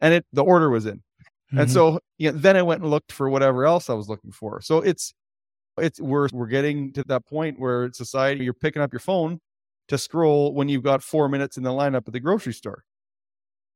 and 0.00 0.14
it 0.14 0.26
the 0.32 0.44
order 0.44 0.68
was 0.68 0.84
in. 0.84 0.96
Mm-hmm. 0.96 1.60
And 1.60 1.70
so 1.70 2.00
you 2.18 2.32
know, 2.32 2.38
then 2.38 2.56
I 2.56 2.62
went 2.62 2.82
and 2.82 2.90
looked 2.90 3.12
for 3.12 3.30
whatever 3.30 3.64
else 3.64 3.88
I 3.88 3.94
was 3.94 4.08
looking 4.08 4.32
for. 4.32 4.60
So 4.60 4.78
it's 4.78 5.14
it's 5.78 6.00
we're 6.00 6.28
we're 6.32 6.46
getting 6.48 6.92
to 6.94 7.04
that 7.04 7.26
point 7.26 7.58
where 7.58 7.90
society 7.92 8.44
you're 8.44 8.52
picking 8.52 8.82
up 8.82 8.92
your 8.92 9.00
phone 9.00 9.40
to 9.88 9.96
scroll 9.98 10.54
when 10.54 10.68
you've 10.68 10.82
got 10.82 11.02
four 11.02 11.28
minutes 11.28 11.56
in 11.56 11.62
the 11.62 11.70
lineup 11.70 12.06
at 12.06 12.12
the 12.12 12.20
grocery 12.20 12.52
store. 12.52 12.84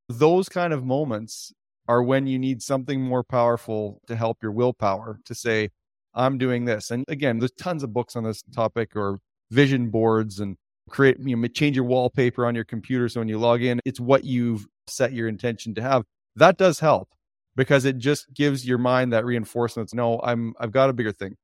Those 0.09 0.49
kind 0.49 0.73
of 0.73 0.85
moments 0.85 1.53
are 1.89 2.03
when 2.03 2.27
you 2.27 2.39
need 2.39 2.63
something 2.63 3.01
more 3.01 3.23
powerful 3.23 4.01
to 4.09 4.17
help 4.17 4.39
your 4.43 4.53
willpower 4.53 5.21
to 5.25 5.35
say, 5.35 5.71
I'm 6.17 6.39
doing 6.39 6.65
this. 6.65 6.91
And 6.91 7.05
again, 7.09 7.39
there's 7.39 7.53
tons 7.53 7.83
of 7.83 7.93
books 7.93 8.17
on 8.17 8.25
this 8.25 8.43
topic 8.55 8.97
or 8.97 9.21
vision 9.51 9.91
boards 9.91 10.41
and 10.41 10.57
create, 10.89 11.19
you 11.21 11.37
know, 11.37 11.49
change 11.49 11.77
your 11.77 11.85
wallpaper 11.85 12.47
on 12.47 12.55
your 12.55 12.65
computer. 12.65 13.09
So 13.09 13.21
when 13.21 13.29
you 13.29 13.39
log 13.39 13.63
in, 13.63 13.81
it's 13.85 14.01
what 14.01 14.25
you've 14.25 14.67
set 14.89 15.13
your 15.13 15.29
intention 15.29 15.75
to 15.75 15.83
have. 15.83 16.03
That 16.35 16.59
does 16.59 16.81
help 16.81 17.11
because 17.55 17.85
it 17.85 17.99
just 17.99 18.33
gives 18.35 18.67
your 18.67 18.79
mind 18.79 19.13
that 19.13 19.25
reinforcement. 19.25 19.95
No, 19.95 20.21
I'm, 20.23 20.55
I've 20.59 20.73
got 20.73 20.91
a 20.91 20.93
bigger 20.93 21.13
thing. 21.13 21.37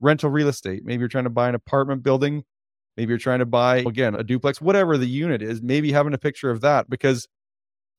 Rental 0.00 0.30
real 0.30 0.48
estate. 0.48 0.82
Maybe 0.84 1.00
you're 1.00 1.08
trying 1.08 1.24
to 1.24 1.30
buy 1.30 1.48
an 1.48 1.54
apartment 1.54 2.02
building. 2.02 2.44
Maybe 2.96 3.10
you're 3.10 3.18
trying 3.18 3.38
to 3.38 3.46
buy, 3.46 3.78
again, 3.78 4.14
a 4.14 4.22
duplex, 4.22 4.60
whatever 4.60 4.98
the 4.98 5.06
unit 5.06 5.42
is, 5.42 5.62
maybe 5.62 5.92
having 5.92 6.12
a 6.14 6.18
picture 6.18 6.50
of 6.50 6.60
that 6.60 6.90
because 6.90 7.26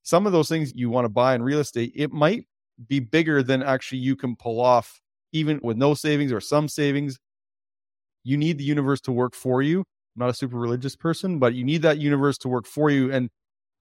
some 0.04 0.26
of 0.26 0.32
those 0.32 0.50
things 0.50 0.74
you 0.76 0.90
want 0.90 1.06
to 1.06 1.10
buy 1.10 1.36
in 1.36 1.44
real 1.44 1.60
estate, 1.60 1.92
it 1.96 2.12
might 2.12 2.46
be 2.88 3.00
bigger 3.00 3.42
than 3.44 3.64
actually 3.64 4.00
you 4.00 4.16
can 4.16 4.36
pull 4.36 4.60
off, 4.60 5.01
even 5.32 5.60
with 5.64 5.78
no 5.78 5.94
savings 5.94 6.32
or 6.32 6.42
some 6.42 6.68
savings. 6.68 7.18
You 8.24 8.38
need 8.38 8.58
the 8.58 8.64
universe 8.64 9.02
to 9.02 9.12
work 9.12 9.36
for 9.36 9.62
you. 9.62 9.80
I'm 9.80 10.20
not 10.20 10.30
a 10.30 10.34
super 10.34 10.58
religious 10.58 10.96
person, 10.96 11.40
but 11.40 11.54
you 11.54 11.64
need 11.64 11.82
that 11.84 11.98
universe 11.98 12.38
to 12.40 12.50
work 12.50 12.66
for 12.66 12.90
you 12.90 13.12
and 13.12 13.30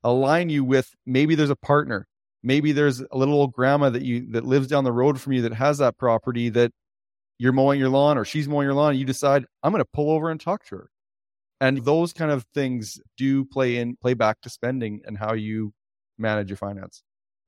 align 0.04 0.48
you 0.48 0.64
with 0.64 0.94
maybe 1.06 1.34
there's 1.34 1.50
a 1.50 1.56
partner. 1.56 2.06
Maybe 2.42 2.72
there's 2.72 3.00
a 3.00 3.16
little 3.18 3.34
old 3.34 3.52
grandma 3.52 3.90
that 3.90 4.02
you 4.02 4.30
that 4.32 4.46
lives 4.46 4.66
down 4.66 4.84
the 4.84 4.92
road 4.92 5.20
from 5.20 5.34
you 5.34 5.42
that 5.42 5.52
has 5.52 5.78
that 5.78 5.98
property 5.98 6.48
that 6.50 6.72
you're 7.38 7.52
mowing 7.52 7.78
your 7.78 7.88
lawn 7.88 8.16
or 8.16 8.24
she's 8.24 8.48
mowing 8.48 8.64
your 8.64 8.74
lawn. 8.74 8.96
You 8.96 9.04
decide, 9.04 9.44
I'm 9.62 9.72
going 9.72 9.82
to 9.82 9.88
pull 9.92 10.10
over 10.10 10.30
and 10.30 10.40
talk 10.40 10.64
to 10.66 10.76
her. 10.76 10.90
And 11.60 11.84
those 11.84 12.12
kind 12.12 12.30
of 12.30 12.44
things 12.54 12.98
do 13.18 13.44
play 13.44 13.76
in, 13.76 13.96
play 13.96 14.14
back 14.14 14.40
to 14.42 14.50
spending 14.50 15.02
and 15.04 15.18
how 15.18 15.34
you 15.34 15.72
manage 16.18 16.48
your 16.48 16.56
finance. 16.56 17.02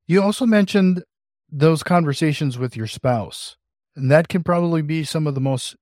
You 0.07 0.23
also 0.23 0.45
mentioned 0.45 1.05
those 1.51 1.83
conversations 1.83 2.59
with 2.59 2.77
your 2.77 2.87
spouse, 2.87 3.57
and 3.97 4.11
that 4.11 4.29
can 4.29 4.43
probably 4.43 4.83
be 4.83 5.05
some 5.05 5.27
of 5.27 5.35
the 5.35 5.41
most. 5.41 5.77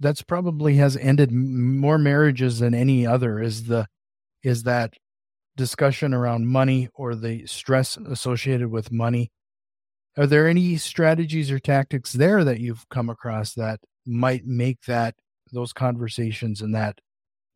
That's 0.00 0.22
probably 0.22 0.76
has 0.76 0.96
ended 0.96 1.32
more 1.32 1.98
marriages 1.98 2.60
than 2.60 2.74
any 2.74 3.06
other. 3.06 3.40
Is 3.40 3.64
the 3.64 3.86
is 4.42 4.62
that 4.62 4.94
discussion 5.56 6.14
around 6.14 6.46
money 6.46 6.88
or 6.94 7.14
the 7.14 7.46
stress 7.46 7.96
associated 7.96 8.68
with 8.68 8.92
money? 8.92 9.30
Are 10.16 10.26
there 10.26 10.48
any 10.48 10.76
strategies 10.76 11.50
or 11.50 11.58
tactics 11.58 12.12
there 12.12 12.44
that 12.44 12.60
you've 12.60 12.88
come 12.88 13.10
across 13.10 13.54
that 13.54 13.80
might 14.06 14.46
make 14.46 14.82
that 14.86 15.14
those 15.52 15.72
conversations 15.72 16.60
and 16.60 16.74
that 16.74 17.00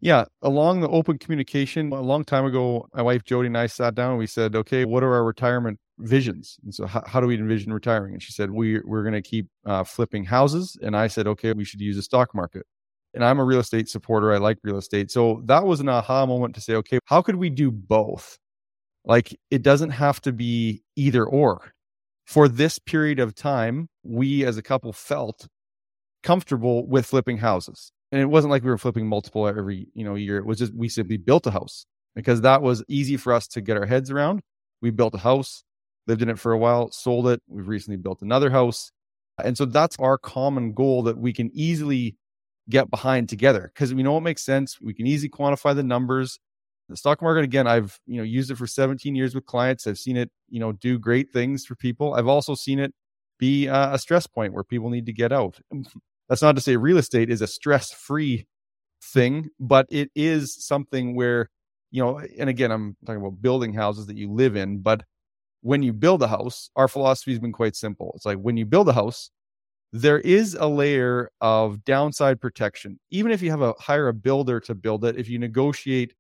yeah, 0.03 0.25
along 0.43 0.81
the 0.81 0.89
open 0.89 1.17
communication, 1.17 1.93
a 1.93 2.01
long 2.01 2.25
time 2.25 2.45
ago, 2.45 2.89
my 2.93 3.03
wife 3.03 3.23
Jody 3.23 3.47
and 3.47 3.57
I 3.57 3.69
sat 3.69 3.95
down 3.95 4.11
and 4.11 4.19
we 4.19 4.27
said, 4.27 4.57
okay, 4.57 4.85
what 4.85 5.05
are 5.05 5.15
our 5.15 5.23
retirement 5.23 5.79
visions? 6.03 6.59
And 6.65 6.75
so, 6.75 6.87
how, 6.87 7.03
how 7.07 7.21
do 7.21 7.27
we 7.27 7.37
envision 7.37 7.73
retiring? 7.73 8.15
And 8.15 8.23
she 8.23 8.33
said, 8.33 8.51
we, 8.51 8.81
we're 8.85 9.03
going 9.03 9.15
to 9.15 9.23
keep 9.23 9.49
uh, 9.67 9.85
flipping 9.85 10.25
houses. 10.25 10.79
And 10.83 10.97
I 10.97 11.07
said, 11.07 11.27
okay, 11.27 11.53
we 11.53 11.65
should 11.65 11.81
use 11.81 11.97
the 11.97 12.03
stock 12.03 12.35
market. 12.35 12.67
And 13.15 13.25
I'm 13.25 13.39
a 13.39 13.45
real 13.45 13.61
estate 13.61 13.89
supporter. 13.89 14.33
I 14.33 14.39
like 14.39 14.59
real 14.63 14.79
estate. 14.79 15.11
So 15.11 15.43
that 15.47 15.65
was 15.65 15.81
an 15.81 15.89
aha 15.89 16.27
moment 16.27 16.55
to 16.55 16.61
say, 16.61 16.75
okay, 16.77 16.99
how 17.07 17.23
could 17.23 17.37
we 17.37 17.51
do 17.51 17.71
both? 17.71 18.39
Like, 19.05 19.37
it 19.51 19.63
doesn't 19.63 19.91
have 19.91 20.21
to 20.23 20.33
be 20.33 20.83
either 20.97 21.25
or. 21.25 21.73
For 22.25 22.49
this 22.49 22.79
period 22.79 23.19
of 23.19 23.35
time, 23.35 23.89
we 24.05 24.45
as 24.45 24.57
a 24.57 24.63
couple 24.63 24.93
felt 24.93 25.49
comfortable 26.23 26.87
with 26.87 27.07
flipping 27.07 27.39
houses 27.39 27.93
and 28.13 28.21
it 28.21 28.27
wasn't 28.27 28.51
like 28.51 28.63
we 28.63 28.71
were 28.71 28.79
flipping 28.79 29.09
multiple 29.09 29.49
every 29.49 29.89
you 29.95 30.05
know 30.05 30.15
year 30.15 30.37
it 30.37 30.47
was 30.47 30.59
just 30.59 30.75
we 30.75 30.89
simply 30.89 31.17
built 31.17 31.47
a 31.47 31.51
house 31.51 31.87
because 32.15 32.43
that 32.43 32.63
was 32.63 32.85
easy 32.87 33.17
for 33.17 33.33
us 33.33 33.49
to 33.49 33.61
get 33.61 33.77
our 33.77 33.87
heads 33.87 34.11
around 34.11 34.41
we 34.81 34.91
built 34.91 35.15
a 35.15 35.19
house 35.19 35.65
lived 36.07 36.23
in 36.23 36.29
it 36.29 36.39
for 36.39 36.53
a 36.53 36.59
while 36.59 36.91
sold 36.91 37.29
it 37.29 37.41
we've 37.49 37.69
recently 37.69 37.97
built 37.97 38.23
another 38.23 38.51
house 38.51 38.91
and 39.43 39.57
so 39.57 39.65
that's 39.65 39.97
our 39.99 40.19
common 40.19 40.73
goal 40.73 41.03
that 41.03 41.19
we 41.19 41.33
can 41.33 41.51
easily 41.53 42.17
get 42.71 42.91
behind 42.91 43.29
together 43.29 43.71
because 43.75 43.93
we 43.93 44.03
know 44.03 44.17
it 44.17 44.23
makes 44.23 44.43
sense 44.43 44.81
we 44.81 44.95
can 44.95 45.07
easily 45.07 45.29
quantify 45.29 45.75
the 45.75 45.83
numbers. 45.83 46.39
The 46.89 46.97
stock 46.97 47.23
market 47.23 47.45
again 47.45 47.67
i've 47.67 47.99
you 48.07 48.19
know 48.19 48.23
used 48.23 48.51
it 48.51 48.57
for 48.57 48.67
17 48.67 49.15
years 49.15 49.35
with 49.35 49.47
clients 49.47 49.87
i've 49.87 49.99
seen 49.99 50.17
it 50.19 50.31
you 50.51 50.61
know 50.61 50.73
do 50.73 50.99
great 50.99 51.33
things 51.33 51.65
for 51.65 51.75
people. 51.75 52.15
I've 52.15 52.29
also 52.29 52.55
seen 52.55 52.79
it 52.79 52.93
be 53.43 53.67
a 53.67 53.99
stress 53.99 54.25
point 54.29 54.53
where 54.53 54.63
people 54.63 54.89
need 54.89 55.07
to 55.07 55.13
get 55.13 55.33
out. 55.33 55.59
That's 56.29 56.43
not 56.43 56.55
to 56.55 56.63
say 56.63 56.77
real 56.77 56.99
estate 56.99 57.29
is 57.29 57.43
a 57.43 57.49
stress 57.49 57.91
free 57.91 58.47
thing, 59.03 59.49
but 59.59 59.87
it 59.91 60.11
is 60.15 60.65
something 60.65 61.17
where, 61.17 61.51
you 61.91 62.01
know, 62.01 62.21
and 62.39 62.49
again, 62.49 62.71
I'm 62.71 62.97
talking 63.05 63.21
about 63.21 63.43
building 63.43 63.73
houses 63.73 64.07
that 64.07 64.17
you 64.17 64.31
live 64.31 64.55
in, 64.55 64.79
but 64.79 65.03
when 65.63 65.83
you 65.83 65.93
build 65.93 66.23
a 66.23 66.29
house, 66.29 66.71
our 66.77 66.89
philosophy 66.89 67.31
has 67.31 67.41
been 67.41 67.53
quite 67.53 67.77
simple. 67.77 68.13
It's 68.15 68.27
like 68.27 68.39
when 68.39 68.57
you 68.57 68.67
build 68.67 68.89
a 68.89 68.93
house, 68.93 69.31
there 69.93 70.19
is 70.19 70.55
a 70.55 70.67
layer 70.67 71.31
of 71.41 71.85
downside 71.85 72.41
protection. 72.41 72.99
Even 73.11 73.31
if 73.31 73.41
you 73.43 73.51
have 73.51 73.63
a 73.63 73.75
hire 73.79 74.09
a 74.09 74.15
builder 74.15 74.59
to 74.61 74.75
build 74.75 75.05
it, 75.05 75.17
if 75.17 75.29
you 75.29 75.39
negotiate 75.39 76.15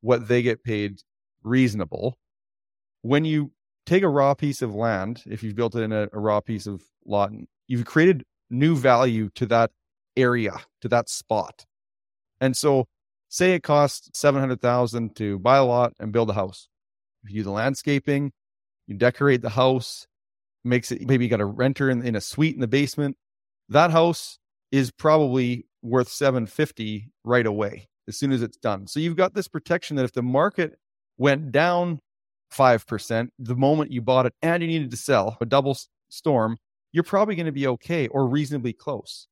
what 0.00 0.28
they 0.28 0.42
get 0.42 0.64
paid 0.64 1.00
reasonable, 1.42 2.18
when 3.02 3.24
you 3.24 3.52
take 3.86 4.02
a 4.02 4.08
raw 4.08 4.34
piece 4.34 4.60
of 4.60 4.74
land, 4.74 5.22
if 5.26 5.42
you've 5.42 5.54
built 5.54 5.74
it 5.76 5.82
in 5.82 5.92
a, 5.92 6.08
a 6.12 6.18
raw 6.18 6.40
piece 6.40 6.66
of 6.66 6.82
lot, 7.06 7.30
you've 7.68 7.86
created 7.86 8.24
new 8.50 8.76
value 8.76 9.30
to 9.36 9.46
that 9.46 9.70
area, 10.16 10.52
to 10.80 10.88
that 10.88 11.08
spot. 11.08 11.64
And 12.40 12.56
so 12.56 12.86
say 13.28 13.54
it 13.54 13.62
costs 13.62 14.10
700,000 14.18 15.14
to 15.16 15.38
buy 15.38 15.58
a 15.58 15.64
lot 15.64 15.92
and 16.00 16.12
build 16.12 16.30
a 16.30 16.34
house. 16.34 16.68
If 17.22 17.30
you 17.30 17.40
do 17.40 17.44
the 17.44 17.50
landscaping, 17.50 18.32
you 18.90 18.96
decorate 18.96 19.40
the 19.40 19.50
house, 19.50 20.06
makes 20.64 20.92
it 20.92 21.06
maybe 21.06 21.24
you 21.24 21.30
got 21.30 21.40
a 21.40 21.46
renter 21.46 21.88
in, 21.88 22.04
in 22.04 22.16
a 22.16 22.20
suite 22.20 22.54
in 22.54 22.60
the 22.60 22.68
basement. 22.68 23.16
That 23.68 23.90
house 23.90 24.38
is 24.72 24.90
probably 24.90 25.66
worth 25.82 26.08
750 26.08 27.10
right 27.24 27.46
away 27.46 27.88
as 28.08 28.18
soon 28.18 28.32
as 28.32 28.42
it's 28.42 28.56
done. 28.56 28.86
So 28.86 29.00
you've 29.00 29.16
got 29.16 29.32
this 29.34 29.48
protection 29.48 29.96
that 29.96 30.04
if 30.04 30.12
the 30.12 30.22
market 30.22 30.78
went 31.16 31.52
down 31.52 32.00
5% 32.52 33.28
the 33.38 33.54
moment 33.54 33.92
you 33.92 34.02
bought 34.02 34.26
it 34.26 34.34
and 34.42 34.62
you 34.62 34.66
needed 34.66 34.90
to 34.90 34.96
sell 34.96 35.38
a 35.40 35.46
double 35.46 35.78
storm, 36.08 36.58
you're 36.92 37.04
probably 37.04 37.36
going 37.36 37.46
to 37.46 37.52
be 37.52 37.68
okay 37.68 38.08
or 38.08 38.26
reasonably 38.26 38.72
close. 38.72 39.28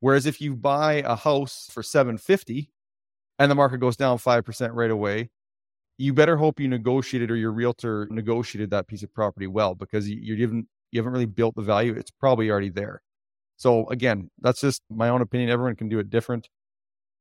Whereas 0.00 0.26
if 0.26 0.40
you 0.40 0.54
buy 0.54 0.94
a 1.06 1.16
house 1.16 1.68
for 1.72 1.82
750 1.82 2.70
and 3.38 3.50
the 3.50 3.54
market 3.54 3.78
goes 3.78 3.96
down 3.96 4.18
5% 4.18 4.70
right 4.74 4.90
away, 4.90 5.30
you 6.00 6.14
better 6.14 6.38
hope 6.38 6.58
you 6.58 6.66
negotiated 6.66 7.30
or 7.30 7.36
your 7.36 7.52
realtor 7.52 8.08
negotiated 8.10 8.70
that 8.70 8.86
piece 8.86 9.02
of 9.02 9.12
property 9.12 9.46
well 9.46 9.74
because 9.74 10.08
you, 10.08 10.16
you 10.16 10.40
haven't 10.40 10.66
you 10.92 10.98
haven't 10.98 11.12
really 11.12 11.26
built 11.26 11.54
the 11.56 11.62
value. 11.62 11.92
It's 11.92 12.10
probably 12.10 12.50
already 12.50 12.70
there. 12.70 13.02
So 13.56 13.86
again, 13.88 14.30
that's 14.40 14.62
just 14.62 14.80
my 14.88 15.10
own 15.10 15.20
opinion. 15.20 15.50
Everyone 15.50 15.76
can 15.76 15.90
do 15.90 15.98
it 15.98 16.08
different, 16.08 16.48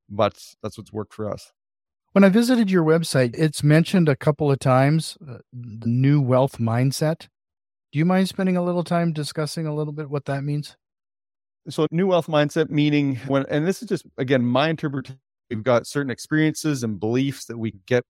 but 0.10 0.42
that's 0.64 0.78
what's 0.78 0.94
worked 0.94 1.14
for 1.14 1.30
us. 1.30 1.52
When 2.14 2.24
I 2.24 2.30
visited 2.30 2.72
your 2.72 2.86
website, 2.86 3.36
it's 3.38 3.64
mentioned 3.64 4.08
a 4.08 4.16
couple 4.16 4.50
of 4.50 4.60
times 4.60 5.18
uh, 5.30 5.40
the 5.52 5.90
new 5.90 6.22
wealth 6.22 6.58
mindset. 6.58 7.28
Do 7.92 8.00
you 8.00 8.06
mind 8.06 8.30
spending 8.30 8.56
a 8.56 8.64
little 8.64 8.86
time 8.86 9.12
discussing 9.12 9.68
a 9.68 9.76
little 9.76 9.94
bit 9.94 10.10
what 10.10 10.24
that 10.26 10.46
means? 10.46 10.78
So, 11.68 11.86
new 11.92 12.08
wealth 12.08 12.28
mindset 12.28 12.70
meaning 12.70 13.18
when, 13.28 13.46
and 13.50 13.68
this 13.68 13.82
is 13.82 13.90
just 13.90 14.06
again 14.18 14.46
my 14.46 14.70
interpretation. 14.70 15.20
We've 15.50 15.64
got 15.64 15.86
certain 15.86 16.12
experiences 16.12 16.84
and 16.84 16.98
beliefs 16.98 17.46
that 17.46 17.58
we 17.58 17.74
get 17.88 18.06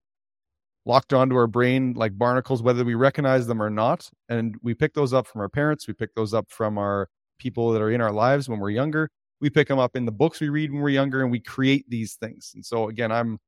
locked 0.86 1.14
onto 1.14 1.36
our 1.36 1.48
brain 1.48 1.94
like 1.94 2.18
barnacles, 2.18 2.64
whether 2.64 2.84
we 2.84 2.96
recognize 2.96 3.48
them 3.48 3.62
or 3.62 3.70
not. 3.70 4.10
And 4.28 4.56
we 4.64 4.74
pick 4.74 4.94
those 4.94 5.14
up 5.14 5.28
from 5.28 5.42
our 5.42 5.50
parents. 5.50 5.88
We 5.88 5.94
pick 5.94 6.14
those 6.16 6.34
up 6.34 6.48
from 6.50 6.78
our 6.78 7.08
people 7.40 7.72
that 7.72 7.82
are 7.82 7.92
in 7.92 8.02
our 8.02 8.12
lives 8.12 8.50
when 8.50 8.60
we're 8.60 8.70
younger. 8.72 9.10
We 9.42 9.50
pick 9.50 9.68
them 9.68 9.80
up 9.80 9.96
in 9.96 10.06
the 10.06 10.12
books 10.12 10.42
we 10.42 10.50
read 10.50 10.72
when 10.72 10.82
we're 10.82 10.90
younger, 10.90 11.22
and 11.22 11.32
we 11.32 11.40
create 11.40 11.86
these 11.88 12.16
things. 12.16 12.52
And 12.54 12.66
so, 12.66 12.90
again, 12.90 13.12
I'm 13.12 13.40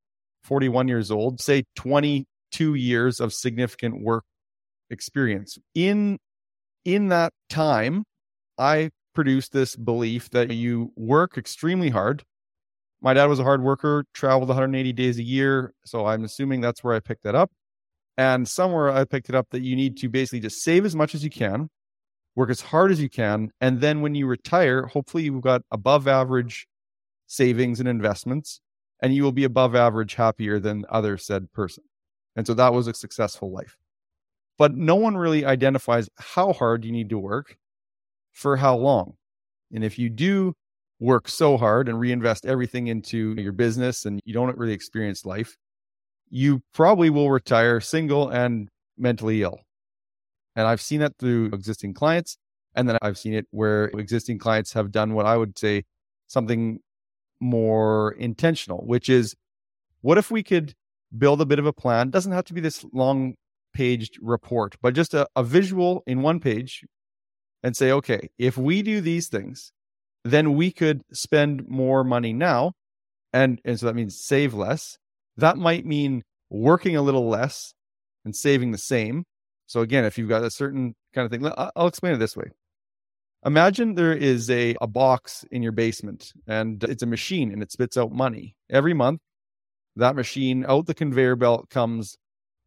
41 0.44 0.88
years 0.88 1.12
old. 1.12 1.42
Say 1.42 1.64
22 1.76 2.76
years 2.76 3.20
of 3.20 3.34
significant 3.34 4.02
work 4.02 4.24
experience. 4.90 5.58
In 5.76 6.18
in 6.86 7.10
that 7.10 7.34
time, 7.50 8.04
I 8.58 8.90
produced 9.14 9.52
this 9.52 9.76
belief 9.76 10.30
that 10.32 10.52
you 10.52 10.92
work 10.96 11.38
extremely 11.38 11.90
hard. 11.90 12.24
My 13.02 13.14
dad 13.14 13.26
was 13.26 13.40
a 13.40 13.44
hard 13.44 13.64
worker, 13.64 14.06
traveled 14.14 14.50
180 14.50 14.94
days 14.94 15.18
a 15.18 15.24
year, 15.24 15.74
so 15.86 16.06
I'm 16.06 16.24
assuming 16.24 16.62
that's 16.62 16.84
where 16.84 16.94
I 16.94 17.00
picked 17.00 17.24
that 17.24 17.36
up. 17.36 17.52
And 18.18 18.48
somewhere 18.48 18.92
I 18.92 19.06
picked 19.06 19.30
it 19.30 19.36
up 19.36 19.48
that 19.52 19.62
you 19.64 19.76
need 19.76 19.98
to 19.98 20.10
basically 20.10 20.40
just 20.42 20.62
save 20.64 20.86
as 20.86 20.96
much 20.96 21.16
as 21.16 21.24
you 21.24 21.30
can, 21.32 21.70
work 22.36 22.50
as 22.50 22.62
hard 22.62 22.92
as 22.92 23.02
you 23.02 23.10
can, 23.10 23.52
and 23.60 23.82
then 23.82 24.02
when 24.02 24.16
you 24.16 24.28
retire, 24.28 24.86
hopefully 24.86 25.24
you've 25.24 25.42
got 25.42 25.64
above 25.72 26.08
average 26.08 26.68
savings 27.28 27.80
and 27.80 27.90
investments, 27.90 28.62
and 29.02 29.16
you 29.16 29.24
will 29.24 29.32
be 29.32 29.46
above 29.46 29.76
average 29.76 30.14
happier 30.16 30.60
than 30.60 30.86
other 30.90 31.18
said 31.18 31.52
person. 31.54 31.84
And 32.36 32.46
so 32.46 32.54
that 32.54 32.74
was 32.74 32.88
a 32.88 32.94
successful 32.94 33.52
life. 33.52 33.78
but 34.62 34.76
no 34.76 34.96
one 34.96 35.18
really 35.18 35.44
identifies 35.44 36.08
how 36.20 36.54
hard 36.54 36.86
you 36.86 36.92
need 36.92 37.10
to 37.10 37.18
work 37.18 37.58
for 38.32 38.58
how 38.58 38.76
long. 38.78 39.16
And 39.74 39.84
if 39.84 39.98
you 39.98 40.08
do 40.08 40.54
work 41.02 41.28
so 41.28 41.58
hard 41.58 41.90
and 41.90 42.00
reinvest 42.00 42.46
everything 42.46 42.88
into 42.88 43.34
your 43.38 43.52
business 43.52 44.06
and 44.06 44.22
you 44.24 44.34
don't 44.34 44.56
really 44.56 44.72
experience 44.72 45.26
life, 45.26 45.58
you 46.30 46.62
probably 46.74 47.10
will 47.10 47.32
retire 47.32 47.82
single 47.82 48.30
and 48.30 48.70
mentally 48.98 49.42
ill. 49.42 49.60
And 50.56 50.68
I've 50.68 50.80
seen 50.80 51.00
that 51.00 51.18
through 51.18 51.48
existing 51.48 51.96
clients. 51.96 52.38
And 52.76 52.88
then 52.88 53.00
I've 53.02 53.18
seen 53.18 53.34
it 53.34 53.48
where 53.50 53.86
existing 53.86 54.38
clients 54.38 54.74
have 54.74 54.92
done 54.92 55.14
what 55.14 55.26
I 55.26 55.36
would 55.36 55.58
say 55.58 55.84
something 56.28 56.80
more 57.40 58.12
intentional, 58.14 58.86
which 58.86 59.10
is 59.10 59.36
what 60.02 60.20
if 60.20 60.30
we 60.30 60.44
could 60.44 60.76
build 61.18 61.42
a 61.42 61.46
bit 61.46 61.58
of 61.58 61.66
a 61.66 61.74
plan? 61.74 62.12
Doesn't 62.12 62.32
have 62.32 62.46
to 62.46 62.54
be 62.54 62.62
this 62.62 62.86
long 62.94 63.34
paged 63.74 64.20
report, 64.22 64.76
but 64.82 64.94
just 64.94 65.16
a, 65.16 65.28
a 65.36 65.44
visual 65.44 66.04
in 66.06 66.22
one 66.22 66.40
page 66.40 66.86
and 67.64 67.76
say, 67.76 67.92
okay, 67.92 68.30
if 68.38 68.56
we 68.56 68.84
do 68.84 69.02
these 69.02 69.28
things, 69.28 69.74
then 70.24 70.54
we 70.54 70.72
could 70.72 71.02
spend 71.14 71.68
more 71.68 72.04
money 72.04 72.34
now. 72.34 72.74
And, 73.34 73.60
and 73.64 73.80
so 73.80 73.86
that 73.86 73.96
means 73.96 74.20
save 74.20 74.54
less. 74.54 74.98
That 75.38 75.58
might 75.58 75.86
mean 75.86 76.24
working 76.50 76.96
a 76.96 77.02
little 77.02 77.30
less 77.30 77.74
and 78.26 78.36
saving 78.36 78.72
the 78.72 78.78
same. 78.78 79.24
So 79.68 79.82
again, 79.82 80.04
if 80.04 80.18
you've 80.18 80.30
got 80.30 80.44
a 80.44 80.52
certain 80.52 80.96
kind 81.14 81.26
of 81.26 81.32
thing, 81.32 81.52
I'll 81.76 81.88
explain 81.88 82.14
it 82.14 82.18
this 82.18 82.36
way. 82.36 82.52
Imagine 83.46 83.96
there 83.96 84.14
is 84.14 84.50
a, 84.52 84.76
a 84.82 84.88
box 84.88 85.46
in 85.50 85.64
your 85.64 85.72
basement 85.72 86.32
and 86.46 86.84
it's 86.84 87.02
a 87.02 87.08
machine 87.08 87.52
and 87.52 87.64
it 87.64 87.72
spits 87.72 87.98
out 87.98 88.12
money. 88.12 88.56
Every 88.70 88.94
month, 88.94 89.22
that 89.96 90.16
machine 90.16 90.66
out 90.68 90.86
the 90.86 90.94
conveyor 90.94 91.38
belt 91.38 91.70
comes, 91.70 92.18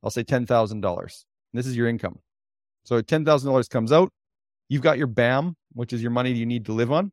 I'll 0.02 0.10
say 0.10 0.24
$10,000. 0.24 1.24
This 1.52 1.66
is 1.66 1.76
your 1.76 1.88
income. 1.88 2.18
So 2.84 3.00
$10,000 3.00 3.70
comes 3.70 3.92
out. 3.92 4.10
You've 4.68 4.82
got 4.82 4.98
your 4.98 5.06
BAM, 5.06 5.54
which 5.74 5.92
is 5.92 6.02
your 6.02 6.10
money 6.10 6.32
you 6.32 6.46
need 6.46 6.66
to 6.66 6.72
live 6.72 6.90
on. 6.90 7.12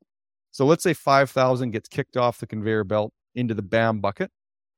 So 0.52 0.66
let's 0.66 0.84
say 0.84 0.94
5,000 0.94 1.72
gets 1.72 1.88
kicked 1.88 2.18
off 2.18 2.40
the 2.40 2.48
conveyor 2.48 2.84
belt 2.84 3.14
into 3.36 3.54
the 3.54 3.62
BAM 3.62 4.00
bucket. 4.00 4.32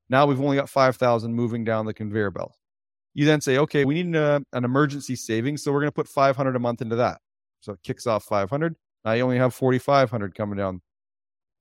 Now 0.09 0.25
we've 0.25 0.39
only 0.39 0.57
got 0.57 0.69
5,000 0.69 1.33
moving 1.33 1.63
down 1.63 1.85
the 1.85 1.93
conveyor 1.93 2.31
belt. 2.31 2.55
You 3.15 3.25
then 3.25 3.41
say, 3.41 3.57
okay, 3.59 3.85
we 3.85 4.01
need 4.01 4.15
a, 4.15 4.43
an 4.53 4.65
emergency 4.65 5.15
savings. 5.15 5.63
So 5.63 5.71
we're 5.71 5.79
going 5.79 5.91
to 5.91 5.95
put 5.95 6.07
500 6.07 6.55
a 6.55 6.59
month 6.59 6.81
into 6.81 6.95
that. 6.97 7.19
So 7.61 7.73
it 7.73 7.79
kicks 7.83 8.07
off 8.07 8.23
500. 8.25 8.75
Now 9.05 9.13
you 9.13 9.23
only 9.23 9.37
have 9.37 9.53
4,500 9.53 10.35
coming 10.35 10.57
down. 10.57 10.81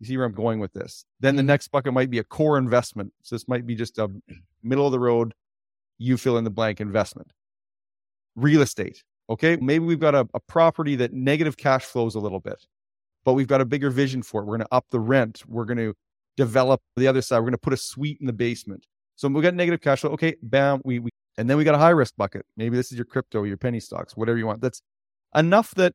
You 0.01 0.07
see 0.07 0.17
where 0.17 0.27
I'm 0.27 0.33
going 0.33 0.59
with 0.59 0.73
this. 0.73 1.05
Then 1.21 1.37
the 1.37 1.43
mm-hmm. 1.43 1.49
next 1.49 1.69
bucket 1.69 1.93
might 1.93 2.11
be 2.11 2.19
a 2.19 2.25
core 2.25 2.59
investment. 2.59 3.13
So 3.23 3.35
this 3.35 3.47
might 3.49 3.67
be 3.67 3.75
just 3.75 3.99
a 3.99 4.09
middle 4.63 4.87
of 4.87 4.93
the 4.93 4.99
road, 4.99 5.33
you 5.99 6.17
fill 6.17 6.39
in 6.39 6.45
the 6.45 6.51
blank 6.51 6.81
investment. 6.81 7.33
Real 8.35 8.63
estate. 8.63 9.05
Okay. 9.31 9.57
Maybe 9.57 9.85
we've 9.85 10.01
got 10.01 10.15
a, 10.15 10.29
a 10.35 10.41
property 10.41 10.97
that 10.97 11.13
negative 11.13 11.57
cash 11.57 11.85
flows 11.85 12.15
a 12.15 12.21
little 12.21 12.41
bit, 12.41 12.67
but 13.25 13.35
we've 13.35 13.47
got 13.47 13.61
a 13.61 13.65
bigger 13.65 13.91
vision 13.91 14.23
for 14.23 14.43
it. 14.43 14.45
We're 14.45 14.57
going 14.57 14.67
to 14.67 14.75
up 14.75 14.87
the 14.91 15.01
rent. 15.01 15.43
We're 15.47 15.65
going 15.65 15.79
to 15.79 15.95
develop 16.37 16.81
the 16.97 17.07
other 17.07 17.23
side. 17.23 17.39
We're 17.39 17.45
going 17.45 17.53
to 17.53 17.59
put 17.59 17.73
a 17.73 17.79
suite 17.79 18.19
in 18.21 18.27
the 18.27 18.33
basement. 18.33 18.87
So 19.17 19.29
we 19.29 19.43
got 19.43 19.55
negative 19.55 19.81
cash 19.81 20.01
flow. 20.01 20.11
Okay, 20.11 20.37
bam, 20.43 20.81
we, 20.85 20.99
we 20.99 21.11
and 21.39 21.49
then 21.49 21.57
we 21.57 21.65
got 21.65 21.75
a 21.75 21.79
high 21.79 21.91
risk 21.91 22.15
bucket. 22.17 22.45
Maybe 22.57 22.77
this 22.77 22.93
is 22.93 22.99
your 22.99 23.05
crypto, 23.05 23.45
your 23.45 23.57
penny 23.57 23.81
stocks, 23.81 24.17
whatever 24.17 24.39
you 24.39 24.47
want. 24.47 24.61
That's 24.61 24.83
enough 25.35 25.75
that 25.77 25.95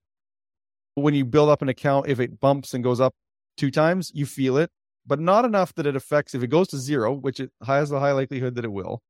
when 0.95 1.13
you 1.13 1.25
build 1.25 1.49
up 1.49 1.61
an 1.61 1.69
account, 1.69 2.07
if 2.07 2.19
it 2.19 2.39
bumps 2.39 2.73
and 2.73 2.83
goes 2.83 2.99
up 2.99 3.13
two 3.55 3.69
times, 3.69 4.11
you 4.13 4.25
feel 4.25 4.57
it, 4.57 4.71
but 5.05 5.19
not 5.19 5.45
enough 5.45 5.73
that 5.75 5.85
it 5.85 5.95
affects, 5.95 6.33
if 6.33 6.41
it 6.41 6.47
goes 6.47 6.67
to 6.69 6.77
zero, 6.77 7.13
which 7.13 7.39
it 7.39 7.51
has 7.65 7.91
a 7.91 7.99
high 7.99 8.13
likelihood 8.13 8.55
that 8.55 8.65
it 8.65 8.71
will, 8.71 9.01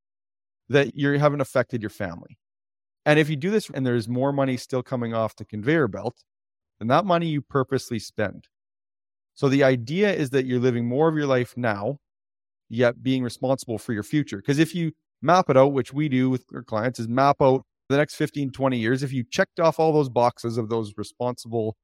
that 0.69 0.95
you 0.95 1.17
haven't 1.17 1.41
affected 1.41 1.81
your 1.81 1.89
family. 1.89 2.37
And 3.05 3.19
if 3.19 3.29
you 3.29 3.37
do 3.37 3.49
this 3.49 3.69
and 3.73 3.85
there's 3.85 4.09
more 4.09 4.33
money 4.33 4.57
still 4.57 4.83
coming 4.83 5.13
off 5.13 5.35
the 5.37 5.45
conveyor 5.45 5.87
belt, 5.87 6.15
then 6.79 6.87
that 6.89 7.05
money 7.05 7.27
you 7.27 7.41
purposely 7.41 7.99
spend. 7.99 8.47
So 9.35 9.49
the 9.49 9.63
idea 9.63 10.13
is 10.13 10.31
that 10.31 10.45
you're 10.45 10.59
living 10.59 10.87
more 10.87 11.07
of 11.07 11.15
your 11.15 11.27
life 11.27 11.53
now, 11.55 11.97
yet 12.69 13.03
being 13.03 13.23
responsible 13.23 13.77
for 13.77 13.93
your 13.93 14.03
future. 14.03 14.37
Because 14.37 14.59
if 14.59 14.73
you 14.73 14.91
map 15.21 15.49
it 15.49 15.57
out, 15.57 15.73
which 15.73 15.93
we 15.93 16.09
do 16.09 16.29
with 16.29 16.43
our 16.53 16.63
clients, 16.63 16.99
is 16.99 17.07
map 17.07 17.37
out 17.41 17.63
the 17.89 17.97
next 17.97 18.15
15, 18.15 18.51
20 18.51 18.77
years. 18.77 19.03
If 19.03 19.13
you 19.13 19.23
checked 19.23 19.59
off 19.59 19.79
all 19.79 19.93
those 19.93 20.09
boxes 20.09 20.57
of 20.57 20.69
those 20.69 20.93
responsible 20.97 21.77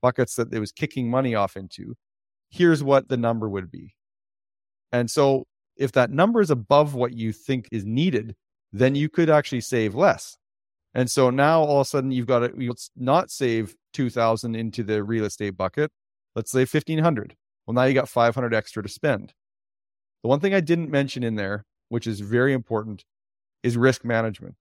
buckets 0.00 0.34
that 0.36 0.52
it 0.52 0.58
was 0.60 0.72
kicking 0.72 1.10
money 1.10 1.34
off 1.34 1.56
into, 1.56 1.94
here's 2.50 2.82
what 2.82 3.08
the 3.08 3.16
number 3.16 3.48
would 3.48 3.70
be. 3.70 3.94
And 4.92 5.10
so 5.10 5.46
if 5.76 5.92
that 5.92 6.10
number 6.10 6.40
is 6.40 6.50
above 6.50 6.94
what 6.94 7.14
you 7.14 7.32
think 7.32 7.68
is 7.72 7.84
needed, 7.84 8.34
then 8.72 8.94
you 8.94 9.08
could 9.08 9.30
actually 9.30 9.62
save 9.62 9.94
less. 9.94 10.36
And 10.94 11.10
so 11.10 11.30
now 11.30 11.62
all 11.62 11.80
of 11.80 11.86
a 11.86 11.88
sudden 11.88 12.12
you've 12.12 12.26
got 12.26 12.40
to 12.40 12.52
let's 12.56 12.90
not 12.96 13.30
save 13.30 13.74
2000 13.94 14.54
into 14.54 14.82
the 14.82 15.02
real 15.02 15.24
estate 15.24 15.56
bucket. 15.56 15.90
Let's 16.34 16.50
say 16.50 16.60
1500. 16.60 17.34
Well, 17.66 17.74
now 17.74 17.84
you 17.84 17.94
got 17.94 18.08
500 18.08 18.54
extra 18.54 18.82
to 18.82 18.88
spend. 18.88 19.32
The 20.22 20.28
one 20.28 20.40
thing 20.40 20.54
I 20.54 20.60
didn't 20.60 20.90
mention 20.90 21.22
in 21.22 21.36
there 21.36 21.64
which 21.92 22.06
is 22.06 22.20
very 22.20 22.54
important, 22.54 23.04
is 23.62 23.76
risk 23.76 24.02
management. 24.02 24.54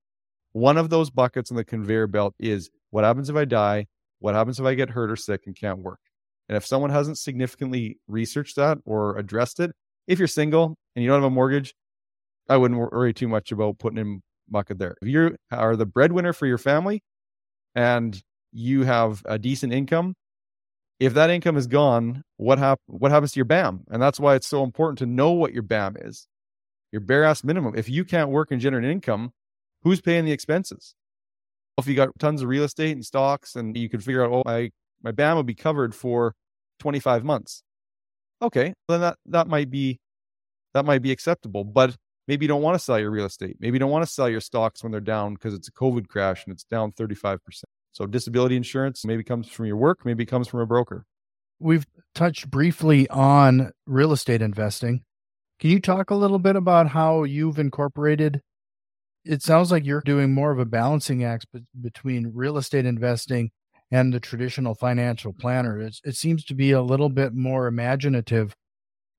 One 0.51 0.75
of 0.75 0.89
those 0.89 1.09
buckets 1.09 1.49
in 1.49 1.55
the 1.55 1.63
conveyor 1.63 2.07
belt 2.07 2.35
is 2.37 2.69
what 2.89 3.05
happens 3.05 3.29
if 3.29 3.37
I 3.37 3.45
die? 3.45 3.87
What 4.19 4.35
happens 4.35 4.59
if 4.59 4.65
I 4.65 4.73
get 4.73 4.89
hurt 4.89 5.09
or 5.09 5.15
sick 5.15 5.43
and 5.45 5.55
can't 5.55 5.79
work? 5.79 6.01
And 6.49 6.57
if 6.57 6.65
someone 6.65 6.89
hasn't 6.89 7.17
significantly 7.17 7.99
researched 8.09 8.57
that 8.57 8.79
or 8.83 9.17
addressed 9.17 9.61
it, 9.61 9.71
if 10.07 10.19
you're 10.19 10.27
single 10.27 10.75
and 10.93 11.03
you 11.03 11.09
don't 11.09 11.21
have 11.21 11.31
a 11.31 11.33
mortgage, 11.33 11.73
I 12.49 12.57
wouldn't 12.57 12.81
worry 12.81 13.13
too 13.13 13.29
much 13.29 13.53
about 13.53 13.79
putting 13.79 13.99
in 13.99 14.21
bucket 14.51 14.79
there. 14.79 14.95
If 15.01 15.07
you 15.07 15.37
are 15.51 15.75
the 15.75 15.85
breadwinner 15.85 16.33
for 16.33 16.45
your 16.45 16.57
family 16.57 17.01
and 17.75 18.21
you 18.51 18.83
have 18.83 19.23
a 19.25 19.39
decent 19.39 19.73
income, 19.73 20.15
if 20.99 21.13
that 21.15 21.29
income 21.29 21.57
is 21.57 21.67
gone, 21.67 22.23
what 22.37 22.59
hap- 22.59 22.81
what 22.85 23.11
happens 23.11 23.31
to 23.33 23.39
your 23.39 23.45
BAM? 23.45 23.85
And 23.89 24.01
that's 24.01 24.19
why 24.19 24.35
it's 24.35 24.47
so 24.47 24.63
important 24.63 24.99
to 24.99 25.05
know 25.05 25.31
what 25.31 25.53
your 25.53 25.63
BAM 25.63 25.97
is 25.99 26.27
your 26.91 27.01
bare 27.01 27.23
ass 27.23 27.43
minimum. 27.43 27.73
If 27.75 27.89
you 27.89 28.03
can't 28.03 28.29
work 28.29 28.51
and 28.51 28.59
generate 28.59 28.89
income, 28.89 29.31
who's 29.83 30.01
paying 30.01 30.25
the 30.25 30.31
expenses? 30.31 30.93
If 31.77 31.87
you 31.87 31.95
got 31.95 32.09
tons 32.19 32.41
of 32.41 32.49
real 32.49 32.63
estate 32.63 32.91
and 32.91 33.05
stocks 33.05 33.55
and 33.55 33.75
you 33.75 33.89
can 33.89 34.01
figure 34.01 34.23
out, 34.23 34.31
oh, 34.31 34.43
my, 34.45 34.71
my 35.01 35.11
BAM 35.11 35.35
will 35.35 35.43
be 35.43 35.55
covered 35.55 35.95
for 35.95 36.35
25 36.79 37.23
months. 37.23 37.63
Okay, 38.41 38.73
then 38.87 39.01
that, 39.01 39.17
that 39.27 39.47
might 39.47 39.69
be 39.69 39.99
that 40.73 40.85
might 40.85 41.01
be 41.01 41.11
acceptable. 41.11 41.63
But 41.63 41.95
maybe 42.31 42.45
you 42.45 42.47
don't 42.47 42.61
want 42.61 42.75
to 42.75 42.79
sell 42.79 42.97
your 42.97 43.11
real 43.11 43.25
estate. 43.25 43.57
Maybe 43.59 43.75
you 43.75 43.79
don't 43.79 43.91
want 43.91 44.05
to 44.05 44.09
sell 44.09 44.29
your 44.29 44.39
stocks 44.39 44.83
when 44.83 44.93
they're 44.93 45.01
down 45.01 45.33
because 45.33 45.53
it's 45.53 45.67
a 45.67 45.71
COVID 45.73 46.07
crash 46.07 46.45
and 46.45 46.53
it's 46.53 46.63
down 46.63 46.93
35%. 46.93 47.39
So 47.91 48.05
disability 48.05 48.55
insurance 48.55 49.03
maybe 49.03 49.21
comes 49.21 49.49
from 49.49 49.65
your 49.65 49.75
work, 49.75 50.05
maybe 50.05 50.25
comes 50.25 50.47
from 50.47 50.61
a 50.61 50.65
broker. 50.65 51.05
We've 51.59 51.85
touched 52.15 52.49
briefly 52.49 53.09
on 53.09 53.73
real 53.85 54.13
estate 54.13 54.41
investing. 54.41 55.03
Can 55.59 55.71
you 55.71 55.81
talk 55.81 56.09
a 56.09 56.15
little 56.15 56.39
bit 56.39 56.55
about 56.55 56.87
how 56.87 57.23
you've 57.23 57.59
incorporated? 57.59 58.41
It 59.25 59.43
sounds 59.43 59.69
like 59.69 59.85
you're 59.85 59.99
doing 59.99 60.33
more 60.33 60.51
of 60.51 60.59
a 60.59 60.65
balancing 60.65 61.25
act 61.25 61.47
between 61.81 62.31
real 62.33 62.57
estate 62.57 62.85
investing 62.85 63.51
and 63.91 64.13
the 64.13 64.21
traditional 64.21 64.73
financial 64.73 65.33
planner. 65.33 65.81
It's, 65.81 65.99
it 66.05 66.15
seems 66.15 66.45
to 66.45 66.55
be 66.55 66.71
a 66.71 66.81
little 66.81 67.09
bit 67.09 67.33
more 67.33 67.67
imaginative 67.67 68.55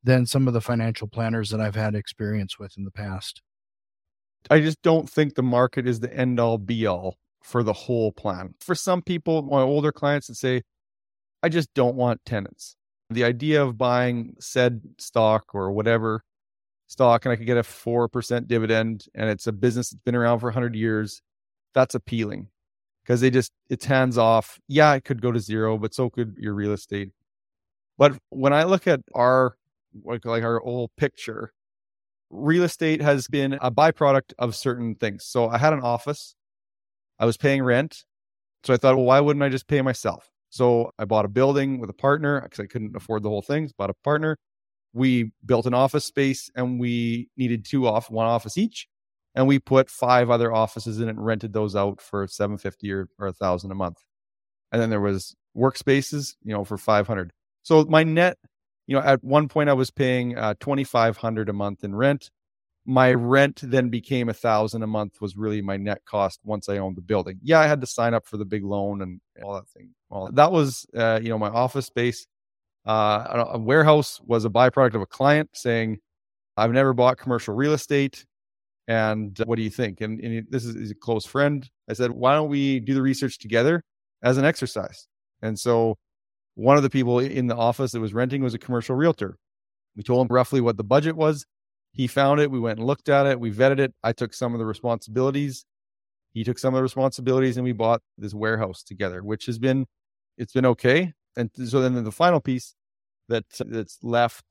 than 0.04 0.26
some 0.26 0.48
of 0.48 0.54
the 0.54 0.60
financial 0.60 1.06
planners 1.06 1.50
that 1.50 1.60
I've 1.60 1.74
had 1.74 1.94
experience 1.94 2.58
with 2.58 2.76
in 2.76 2.84
the 2.84 2.90
past. 2.90 3.40
I 4.50 4.60
just 4.60 4.82
don't 4.82 5.08
think 5.08 5.34
the 5.34 5.42
market 5.42 5.86
is 5.86 6.00
the 6.00 6.12
end 6.12 6.40
all 6.40 6.58
be 6.58 6.86
all 6.86 7.16
for 7.42 7.62
the 7.62 7.72
whole 7.72 8.12
plan. 8.12 8.54
For 8.60 8.74
some 8.74 9.02
people, 9.02 9.42
my 9.42 9.60
older 9.60 9.92
clients 9.92 10.26
that 10.26 10.34
say, 10.34 10.62
I 11.42 11.48
just 11.48 11.72
don't 11.74 11.96
want 11.96 12.20
tenants. 12.24 12.76
The 13.10 13.24
idea 13.24 13.62
of 13.62 13.78
buying 13.78 14.34
said 14.40 14.80
stock 14.98 15.54
or 15.54 15.70
whatever 15.72 16.24
stock 16.92 17.24
and 17.24 17.32
I 17.32 17.36
could 17.36 17.46
get 17.46 17.56
a 17.56 17.62
4% 17.62 18.46
dividend 18.46 19.06
and 19.14 19.28
it's 19.28 19.46
a 19.46 19.52
business 19.52 19.90
that's 19.90 20.02
been 20.02 20.14
around 20.14 20.40
for 20.40 20.46
100 20.46 20.74
years, 20.74 21.22
that's 21.74 21.94
appealing 21.94 22.48
because 23.02 23.20
they 23.20 23.30
just, 23.30 23.50
it's 23.68 23.84
hands 23.84 24.18
off. 24.18 24.60
Yeah, 24.68 24.92
it 24.94 25.04
could 25.04 25.22
go 25.22 25.32
to 25.32 25.40
zero, 25.40 25.78
but 25.78 25.94
so 25.94 26.10
could 26.10 26.36
your 26.38 26.54
real 26.54 26.72
estate. 26.72 27.10
But 27.98 28.16
when 28.30 28.52
I 28.52 28.64
look 28.64 28.86
at 28.86 29.00
our, 29.14 29.56
like, 30.04 30.24
like 30.24 30.42
our 30.42 30.60
old 30.60 30.90
picture, 30.96 31.52
real 32.30 32.62
estate 32.62 33.02
has 33.02 33.28
been 33.28 33.54
a 33.54 33.70
byproduct 33.70 34.32
of 34.38 34.54
certain 34.56 34.94
things. 34.94 35.24
So 35.24 35.48
I 35.48 35.58
had 35.58 35.72
an 35.72 35.80
office, 35.80 36.34
I 37.18 37.26
was 37.26 37.36
paying 37.36 37.62
rent. 37.62 38.04
So 38.64 38.72
I 38.72 38.76
thought, 38.76 38.96
well, 38.96 39.06
why 39.06 39.20
wouldn't 39.20 39.42
I 39.42 39.48
just 39.48 39.66
pay 39.66 39.82
myself? 39.82 40.30
So 40.50 40.92
I 40.98 41.04
bought 41.04 41.24
a 41.24 41.28
building 41.28 41.80
with 41.80 41.90
a 41.90 41.94
partner 41.94 42.40
because 42.42 42.60
I 42.60 42.66
couldn't 42.66 42.94
afford 42.94 43.22
the 43.22 43.28
whole 43.28 43.42
thing. 43.42 43.66
So 43.66 43.74
bought 43.76 43.90
a 43.90 43.94
partner 44.04 44.38
we 44.92 45.32
built 45.44 45.66
an 45.66 45.74
office 45.74 46.04
space 46.04 46.50
and 46.54 46.78
we 46.78 47.28
needed 47.36 47.64
two 47.64 47.86
off 47.86 48.10
one 48.10 48.26
office 48.26 48.58
each 48.58 48.88
and 49.34 49.46
we 49.46 49.58
put 49.58 49.88
five 49.88 50.30
other 50.30 50.52
offices 50.52 51.00
in 51.00 51.08
it 51.08 51.12
and 51.12 51.24
rented 51.24 51.52
those 51.52 51.74
out 51.74 52.00
for 52.00 52.26
750 52.26 52.92
or, 52.92 53.08
or 53.18 53.28
a 53.28 53.32
thousand 53.32 53.70
a 53.70 53.74
month 53.74 54.02
and 54.70 54.80
then 54.80 54.90
there 54.90 55.00
was 55.00 55.34
workspaces 55.56 56.34
you 56.42 56.52
know 56.52 56.64
for 56.64 56.76
500 56.76 57.32
so 57.62 57.84
my 57.84 58.02
net 58.02 58.36
you 58.86 58.96
know 58.96 59.02
at 59.02 59.22
one 59.22 59.48
point 59.48 59.68
i 59.70 59.72
was 59.72 59.90
paying 59.90 60.36
uh, 60.36 60.54
2500 60.60 61.48
a 61.48 61.52
month 61.52 61.84
in 61.84 61.94
rent 61.94 62.30
my 62.84 63.12
rent 63.12 63.60
then 63.62 63.88
became 63.90 64.28
a 64.28 64.34
thousand 64.34 64.82
a 64.82 64.86
month 64.86 65.20
was 65.20 65.36
really 65.36 65.62
my 65.62 65.76
net 65.76 66.04
cost 66.04 66.40
once 66.44 66.68
I 66.68 66.78
owned 66.78 66.96
the 66.96 67.02
building. 67.02 67.38
Yeah, 67.42 67.60
I 67.60 67.66
had 67.66 67.80
to 67.80 67.86
sign 67.86 68.12
up 68.12 68.26
for 68.26 68.36
the 68.36 68.44
big 68.44 68.64
loan 68.64 69.02
and 69.02 69.20
all 69.42 69.54
that 69.54 69.68
thing. 69.68 69.90
Well, 70.10 70.30
that 70.32 70.50
was 70.50 70.86
uh, 70.96 71.20
you 71.22 71.28
know 71.28 71.38
my 71.38 71.48
office 71.48 71.86
space. 71.86 72.26
Uh, 72.84 73.46
a 73.52 73.58
warehouse 73.58 74.20
was 74.24 74.44
a 74.44 74.50
byproduct 74.50 74.94
of 74.94 75.02
a 75.02 75.06
client 75.06 75.50
saying, 75.54 75.98
"I've 76.56 76.72
never 76.72 76.92
bought 76.92 77.18
commercial 77.18 77.54
real 77.54 77.72
estate, 77.72 78.26
and 78.88 79.38
what 79.46 79.56
do 79.56 79.62
you 79.62 79.70
think?" 79.70 80.00
And, 80.00 80.20
and 80.20 80.46
this 80.50 80.64
is, 80.64 80.74
is 80.74 80.90
a 80.90 80.96
close 80.96 81.24
friend. 81.24 81.68
I 81.88 81.92
said, 81.92 82.10
"Why 82.10 82.34
don't 82.34 82.50
we 82.50 82.80
do 82.80 82.94
the 82.94 83.02
research 83.02 83.38
together 83.38 83.84
as 84.22 84.38
an 84.38 84.44
exercise?" 84.44 85.06
And 85.40 85.58
so, 85.58 85.98
one 86.54 86.76
of 86.76 86.82
the 86.82 86.90
people 86.90 87.18
in 87.18 87.46
the 87.46 87.56
office 87.56 87.92
that 87.92 88.00
was 88.00 88.14
renting 88.14 88.42
was 88.42 88.54
a 88.54 88.58
commercial 88.58 88.94
realtor. 88.94 89.38
We 89.96 90.02
told 90.02 90.26
him 90.26 90.34
roughly 90.34 90.60
what 90.60 90.76
the 90.76 90.84
budget 90.84 91.16
was 91.16 91.46
he 91.92 92.06
found 92.06 92.40
it. 92.40 92.50
We 92.50 92.58
went 92.58 92.78
and 92.78 92.86
looked 92.86 93.08
at 93.08 93.26
it. 93.26 93.38
We 93.38 93.52
vetted 93.52 93.78
it. 93.78 93.94
I 94.02 94.12
took 94.12 94.32
some 94.32 94.54
of 94.54 94.58
the 94.58 94.66
responsibilities. 94.66 95.64
He 96.32 96.44
took 96.44 96.58
some 96.58 96.72
of 96.74 96.78
the 96.78 96.82
responsibilities, 96.82 97.58
and 97.58 97.64
we 97.64 97.72
bought 97.72 98.00
this 98.16 98.32
warehouse 98.32 98.82
together, 98.82 99.22
which 99.22 99.46
has 99.46 99.58
been 99.58 99.86
it's 100.38 100.54
been 100.54 100.66
okay. 100.66 101.12
And 101.36 101.50
so 101.66 101.80
then 101.80 102.02
the 102.02 102.10
final 102.10 102.40
piece 102.40 102.74
that 103.28 103.44
that's 103.66 103.98
left, 104.02 104.44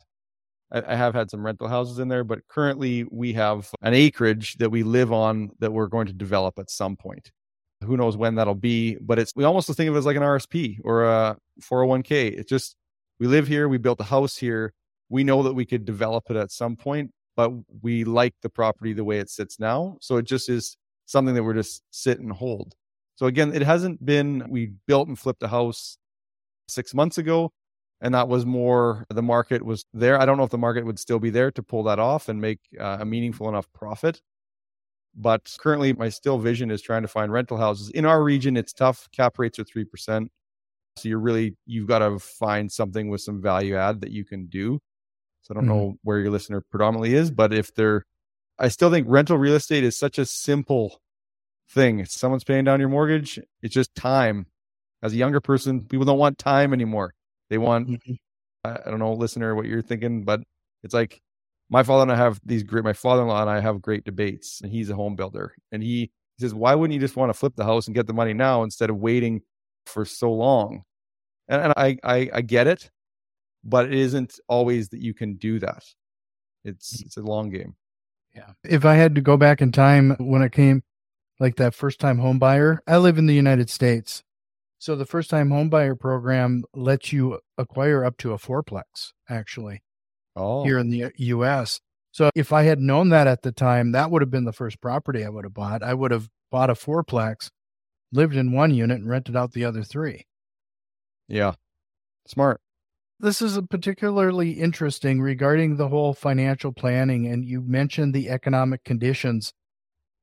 I, 0.72 0.84
I 0.94 0.96
have 0.96 1.16
had 1.16 1.32
some 1.32 1.44
rental 1.44 1.68
houses 1.68 1.98
in 1.98 2.08
there, 2.08 2.24
but 2.24 2.48
currently 2.48 3.06
we 3.12 3.34
have 3.34 3.72
an 3.82 3.96
acreage 3.96 4.58
that 4.58 4.70
we 4.70 4.84
live 4.84 5.12
on 5.12 5.52
that 5.60 5.74
we're 5.74 5.88
going 5.88 6.08
to 6.08 6.14
develop 6.14 6.60
at 6.60 6.70
some 6.70 6.96
point. 6.96 7.32
Who 7.84 7.98
knows 7.98 8.18
when 8.18 8.36
that'll 8.36 8.56
be? 8.56 8.96
But 9.02 9.20
it's 9.20 9.34
we 9.36 9.44
almost 9.44 9.68
think 9.68 9.90
of 9.90 9.96
it 9.96 10.00
as 10.00 10.06
like 10.06 10.18
an 10.18 10.24
RSP 10.24 10.80
or 10.84 11.06
a 11.06 11.38
401k. 11.62 12.38
It's 12.38 12.50
just 12.50 12.76
we 13.20 13.28
live 13.28 13.48
here, 13.48 13.68
we 13.68 13.78
built 13.78 14.00
a 14.00 14.06
house 14.06 14.38
here. 14.38 14.74
We 15.10 15.24
know 15.24 15.44
that 15.44 15.54
we 15.54 15.66
could 15.66 15.86
develop 15.86 16.30
it 16.30 16.38
at 16.38 16.52
some 16.52 16.76
point 16.76 17.12
but 17.36 17.52
we 17.82 18.04
like 18.04 18.36
the 18.42 18.50
property 18.50 18.94
the 18.94 19.04
way 19.04 19.20
it 19.20 19.30
sits 19.30 19.60
now. 19.60 19.98
So 20.02 20.18
it 20.18 20.26
just 20.26 20.50
is 20.50 20.78
something 21.06 21.36
that 21.36 21.44
we're 21.44 21.54
just 21.54 21.84
sit 21.92 22.20
and 22.20 22.32
hold. 22.32 22.76
So 23.16 23.26
again, 23.26 23.54
it 23.54 23.62
hasn't 23.62 24.06
been, 24.06 24.46
we 24.50 24.74
built 24.88 25.08
and 25.08 25.18
flipped 25.18 25.44
a 25.44 25.48
house 25.48 25.98
six 26.68 26.94
months 26.94 27.18
ago. 27.18 27.52
And 28.04 28.16
that 28.16 28.28
was 28.28 28.46
more, 28.46 29.06
the 29.10 29.22
market 29.22 29.64
was 29.64 29.86
there. 29.94 30.20
I 30.20 30.26
don't 30.26 30.38
know 30.38 30.44
if 30.44 30.50
the 30.50 30.58
market 30.58 30.86
would 30.86 30.98
still 30.98 31.20
be 31.20 31.30
there 31.30 31.52
to 31.52 31.62
pull 31.62 31.84
that 31.84 32.00
off 32.00 32.30
and 32.30 32.42
make 32.42 32.60
uh, 32.80 32.98
a 33.02 33.06
meaningful 33.06 33.48
enough 33.48 33.68
profit. 33.74 34.22
But 35.16 35.54
currently, 35.60 35.94
my 35.94 36.10
still 36.10 36.38
vision 36.38 36.72
is 36.72 36.82
trying 36.82 37.02
to 37.02 37.08
find 37.08 37.32
rental 37.32 37.58
houses. 37.58 37.90
In 37.90 38.06
our 38.06 38.24
region, 38.24 38.56
it's 38.56 38.74
tough. 38.74 39.10
Cap 39.12 39.38
rates 39.40 39.60
are 39.60 39.66
3%. 39.66 40.28
So 40.98 41.10
you're 41.10 41.20
really, 41.20 41.56
you've 41.66 41.88
got 41.88 42.00
to 42.00 42.20
find 42.20 42.72
something 42.72 43.10
with 43.10 43.22
some 43.22 43.42
value 43.42 43.76
add 43.76 44.02
that 44.02 44.12
you 44.12 44.26
can 44.26 44.48
do. 44.48 44.80
So 45.42 45.54
I 45.54 45.56
don't 45.56 45.64
mm-hmm. 45.64 45.74
know 45.74 45.96
where 46.04 46.20
your 46.20 46.32
listener 46.32 46.62
predominantly 46.62 47.14
is, 47.14 47.32
but 47.32 47.54
if 47.54 47.74
they're, 47.74 48.06
I 48.60 48.68
still 48.68 48.92
think 48.92 49.08
rental 49.10 49.38
real 49.38 49.56
estate 49.56 49.84
is 49.84 49.98
such 49.98 50.20
a 50.20 50.26
simple 50.26 51.02
thing. 51.70 52.00
If 52.00 52.12
someone's 52.12 52.44
paying 52.44 52.66
down 52.66 52.80
your 52.80 52.90
mortgage, 52.90 53.40
it's 53.62 53.74
just 53.74 53.96
time. 53.96 54.48
As 55.02 55.14
a 55.14 55.18
younger 55.18 55.42
person, 55.42 55.82
people 55.82 56.06
don't 56.06 56.20
want 56.20 56.38
time 56.38 56.74
anymore. 56.74 57.14
They 57.50 57.58
want, 57.58 57.90
mm-hmm. 57.90 58.14
I, 58.64 58.78
I 58.86 58.90
don't 58.90 59.00
know, 59.00 59.14
listener, 59.14 59.56
what 59.56 59.66
you're 59.66 59.82
thinking, 59.82 60.24
but 60.24 60.42
it's 60.84 60.94
like 60.94 61.22
my 61.72 61.82
father 61.82 62.04
and 62.04 62.12
I 62.12 62.24
have 62.24 62.40
these 62.46 62.62
great, 62.62 62.84
my 62.84 62.94
father 62.94 63.24
in 63.24 63.28
law 63.28 63.42
and 63.42 63.50
I 63.50 63.60
have 63.60 63.82
great 63.82 64.04
debates, 64.04 64.62
and 64.62 64.72
he's 64.72 64.92
a 64.92 64.96
home 64.96 65.16
builder. 65.16 65.56
And 65.72 65.82
he, 65.82 66.12
he 66.38 66.42
says, 66.42 66.54
why 66.54 66.76
wouldn't 66.76 66.94
you 66.94 67.00
just 67.00 67.16
want 67.16 67.32
to 67.32 67.38
flip 67.38 67.56
the 67.56 67.66
house 67.66 67.88
and 67.88 67.96
get 67.96 68.06
the 68.06 68.14
money 68.14 68.34
now 68.34 68.62
instead 68.62 68.90
of 68.92 68.98
waiting 68.98 69.42
for 69.88 70.06
so 70.06 70.32
long? 70.32 70.84
And, 71.48 71.62
and 71.64 71.74
I, 71.76 71.98
I, 72.04 72.30
I 72.34 72.42
get 72.42 72.68
it 72.68 72.92
but 73.64 73.86
it 73.86 73.94
isn't 73.94 74.40
always 74.48 74.90
that 74.90 75.02
you 75.02 75.14
can 75.14 75.36
do 75.36 75.60
that. 75.60 75.84
It's 76.64 77.02
it's 77.02 77.18
a 77.18 77.22
long 77.22 77.50
game. 77.50 77.76
Yeah. 78.36 78.52
If 78.64 78.86
I 78.86 78.96
had 78.96 79.16
to 79.16 79.22
go 79.22 79.38
back 79.38 79.62
in 79.62 79.72
time 79.72 80.16
when 80.20 80.42
it 80.42 80.52
came 80.52 80.84
like 81.40 81.56
that 81.58 81.76
first 81.76 82.00
time 82.00 82.20
home 82.20 82.40
buyer, 82.40 82.82
I 82.88 82.98
live 82.98 83.18
in 83.18 83.26
the 83.26 83.34
United 83.34 83.70
States. 83.70 84.24
So 84.80 84.96
the 84.96 85.06
first 85.06 85.30
time 85.30 85.52
home 85.52 85.70
buyer 85.70 85.96
program 85.96 86.64
lets 86.74 87.12
you 87.12 87.40
acquire 87.58 88.04
up 88.04 88.18
to 88.18 88.34
a 88.34 88.38
fourplex 88.38 89.14
actually. 89.30 89.84
Oh. 90.36 90.64
Here 90.64 90.78
in 90.78 90.90
the 90.90 91.06
uh, 91.06 91.10
US. 91.18 91.80
So 92.12 92.30
if 92.36 92.52
I 92.52 92.64
had 92.64 92.80
known 92.80 93.10
that 93.10 93.28
at 93.28 93.42
the 93.42 93.52
time, 93.52 93.92
that 93.94 94.12
would 94.12 94.22
have 94.22 94.32
been 94.32 94.46
the 94.46 94.54
first 94.54 94.82
property 94.82 95.24
I 95.24 95.30
would 95.30 95.46
have 95.46 95.54
bought. 95.54 95.84
I 95.84 95.94
would 95.94 96.12
have 96.12 96.28
bought 96.52 96.70
a 96.70 96.74
fourplex, 96.74 97.50
lived 98.12 98.36
in 98.36 98.52
one 98.52 98.74
unit 98.74 99.00
and 99.00 99.10
rented 99.10 99.36
out 99.36 99.54
the 99.54 99.66
other 99.66 99.84
three. 99.84 100.26
Yeah. 101.28 101.54
Smart 102.28 102.60
this 103.22 103.42
is 103.42 103.60
particularly 103.70 104.54
interesting 104.54 105.22
regarding 105.22 105.78
the 105.78 105.88
whole 105.90 106.14
financial 106.14 106.72
planning. 106.72 107.28
And 107.28 107.46
you 107.46 107.62
mentioned 107.62 108.14
the 108.14 108.30
economic 108.30 108.84
conditions 108.84 109.54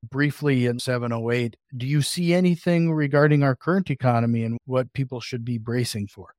briefly 0.09 0.67
in 0.67 0.81
708. 0.81 1.57
Do 1.77 1.87
you 1.87 2.03
see 2.03 2.35
anything 2.35 2.93
regarding 2.93 3.43
our 3.43 3.55
current 3.55 3.91
economy 3.91 4.43
and 4.43 4.59
what 4.65 4.93
people 4.93 5.21
should 5.21 5.45
be 5.45 5.59
bracing 5.59 6.09
for? 6.09 6.35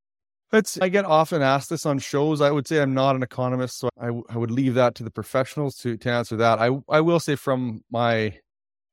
It's, 0.51 0.79
I 0.81 0.89
get 0.89 1.05
often 1.05 1.43
asked 1.43 1.69
this 1.69 1.85
on 1.85 1.99
shows. 1.99 2.41
I 2.41 2.49
would 2.49 2.67
say 2.67 2.81
I'm 2.81 2.95
not 2.95 3.15
an 3.15 3.21
economist, 3.21 3.79
so 3.79 3.89
I, 4.01 4.07
I 4.07 4.37
would 4.37 4.49
leave 4.49 4.73
that 4.73 4.95
to 4.95 5.03
the 5.03 5.11
professionals 5.11 5.75
to, 5.77 5.95
to 5.97 6.09
answer 6.09 6.37
that. 6.37 6.59
I, 6.59 6.71
I 6.89 7.01
will 7.01 7.19
say 7.19 7.35
from 7.35 7.83
my 7.91 8.37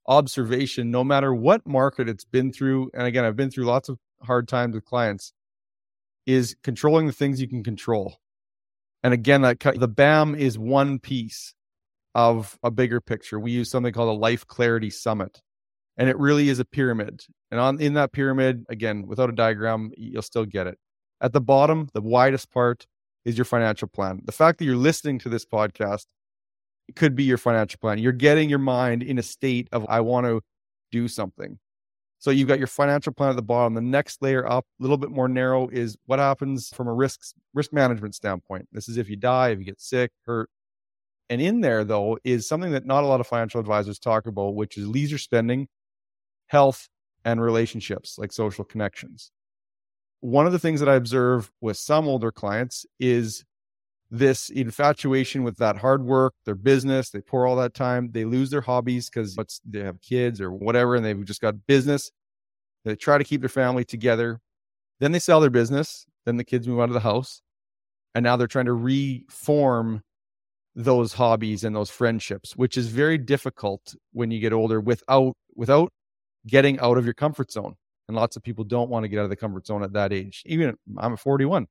observation, 0.07 0.91
no 0.91 1.03
matter 1.03 1.33
what 1.33 1.65
market 1.65 2.07
it's 2.07 2.25
been 2.25 2.51
through, 2.53 2.91
and 2.93 3.07
again, 3.07 3.25
I've 3.25 3.35
been 3.35 3.49
through 3.49 3.65
lots 3.65 3.89
of 3.89 3.97
hard 4.21 4.47
times 4.47 4.75
with 4.75 4.85
clients, 4.85 5.33
is 6.27 6.55
controlling 6.61 7.07
the 7.07 7.13
things 7.13 7.41
you 7.41 7.47
can 7.47 7.63
control. 7.63 8.17
And 9.03 9.13
again, 9.13 9.41
that 9.41 9.59
the 9.59 9.87
BAM 9.87 10.35
is 10.35 10.59
one 10.59 10.99
piece 10.99 11.53
of 12.13 12.57
a 12.63 12.69
bigger 12.69 12.99
picture. 12.99 13.39
We 13.39 13.51
use 13.51 13.69
something 13.69 13.93
called 13.93 14.09
a 14.09 14.19
life 14.19 14.45
clarity 14.45 14.89
summit. 14.89 15.41
And 15.97 16.09
it 16.09 16.17
really 16.17 16.49
is 16.49 16.59
a 16.59 16.65
pyramid. 16.65 17.21
And 17.49 17.59
on 17.59 17.79
in 17.79 17.93
that 17.93 18.11
pyramid, 18.11 18.65
again, 18.69 19.07
without 19.07 19.29
a 19.29 19.33
diagram, 19.33 19.91
you'll 19.97 20.21
still 20.21 20.45
get 20.45 20.67
it. 20.67 20.77
At 21.21 21.33
the 21.33 21.41
bottom, 21.41 21.89
the 21.93 22.01
widest 22.01 22.51
part 22.51 22.85
is 23.25 23.37
your 23.37 23.45
financial 23.45 23.87
plan. 23.87 24.21
The 24.25 24.31
fact 24.31 24.59
that 24.59 24.65
you're 24.65 24.75
listening 24.75 25.19
to 25.19 25.29
this 25.29 25.45
podcast 25.45 26.05
could 26.95 27.15
be 27.15 27.23
your 27.23 27.37
financial 27.37 27.79
plan. 27.79 27.97
You're 27.97 28.11
getting 28.11 28.49
your 28.49 28.59
mind 28.59 29.03
in 29.03 29.17
a 29.17 29.23
state 29.23 29.67
of 29.71 29.85
I 29.89 29.99
want 30.01 30.25
to 30.25 30.41
do 30.91 31.07
something. 31.07 31.59
So 32.19 32.31
you've 32.31 32.47
got 32.47 32.57
your 32.57 32.67
financial 32.67 33.13
plan 33.13 33.31
at 33.31 33.35
the 33.35 33.41
bottom. 33.41 33.73
The 33.73 33.81
next 33.81 34.21
layer 34.21 34.47
up, 34.49 34.65
a 34.79 34.83
little 34.83 34.97
bit 34.97 35.11
more 35.11 35.27
narrow, 35.27 35.67
is 35.67 35.97
what 36.05 36.19
happens 36.19 36.69
from 36.69 36.87
a 36.87 36.93
risk 36.93 37.21
risk 37.53 37.73
management 37.73 38.15
standpoint. 38.15 38.67
This 38.71 38.89
is 38.89 38.97
if 38.97 39.09
you 39.09 39.15
die, 39.15 39.49
if 39.49 39.59
you 39.59 39.65
get 39.65 39.81
sick, 39.81 40.11
hurt. 40.25 40.49
And 41.29 41.41
in 41.41 41.61
there, 41.61 41.83
though, 41.83 42.17
is 42.23 42.47
something 42.47 42.71
that 42.71 42.85
not 42.85 43.03
a 43.03 43.07
lot 43.07 43.19
of 43.19 43.27
financial 43.27 43.59
advisors 43.59 43.99
talk 43.99 44.25
about, 44.25 44.55
which 44.55 44.77
is 44.77 44.87
leisure 44.87 45.17
spending, 45.17 45.67
health, 46.47 46.87
and 47.25 47.41
relationships 47.41 48.17
like 48.17 48.31
social 48.31 48.63
connections. 48.63 49.31
One 50.21 50.45
of 50.45 50.51
the 50.51 50.59
things 50.59 50.79
that 50.79 50.89
I 50.89 50.95
observe 50.95 51.51
with 51.61 51.77
some 51.77 52.07
older 52.07 52.31
clients 52.31 52.85
is 52.99 53.45
this 54.09 54.49
infatuation 54.49 55.43
with 55.43 55.57
that 55.57 55.77
hard 55.77 56.03
work, 56.03 56.33
their 56.45 56.55
business, 56.55 57.09
they 57.09 57.21
pour 57.21 57.45
all 57.45 57.55
that 57.57 57.73
time, 57.73 58.11
they 58.11 58.25
lose 58.25 58.49
their 58.49 58.61
hobbies 58.61 59.09
because 59.09 59.37
they 59.65 59.79
have 59.79 60.01
kids 60.01 60.39
or 60.39 60.51
whatever, 60.51 60.95
and 60.95 61.05
they've 61.05 61.25
just 61.25 61.41
got 61.41 61.67
business. 61.67 62.11
They 62.85 62.95
try 62.95 63.17
to 63.17 63.23
keep 63.23 63.41
their 63.41 63.49
family 63.49 63.83
together. 63.83 64.39
Then 64.99 65.11
they 65.11 65.19
sell 65.19 65.41
their 65.41 65.49
business. 65.49 66.05
Then 66.25 66.37
the 66.37 66.43
kids 66.43 66.67
move 66.67 66.79
out 66.79 66.89
of 66.89 66.93
the 66.93 67.01
house. 67.01 67.41
And 68.15 68.23
now 68.23 68.37
they're 68.37 68.47
trying 68.47 68.65
to 68.65 68.73
reform 68.73 70.01
those 70.73 71.13
hobbies 71.13 71.63
and 71.63 71.75
those 71.75 71.89
friendships, 71.89 72.55
which 72.55 72.77
is 72.77 72.87
very 72.87 73.17
difficult 73.17 73.95
when 74.13 74.31
you 74.31 74.39
get 74.39 74.53
older 74.53 74.79
without 74.79 75.33
without 75.55 75.89
getting 76.45 76.79
out 76.79 76.97
of 76.97 77.05
your 77.05 77.13
comfort 77.13 77.51
zone. 77.51 77.75
And 78.07 78.15
lots 78.15 78.35
of 78.35 78.43
people 78.43 78.63
don't 78.63 78.89
want 78.89 79.03
to 79.03 79.09
get 79.09 79.19
out 79.19 79.25
of 79.25 79.29
the 79.29 79.35
comfort 79.35 79.67
zone 79.67 79.83
at 79.83 79.93
that 79.93 80.13
age. 80.13 80.43
Even 80.45 80.77
I'm 80.97 81.17
41 81.17 81.67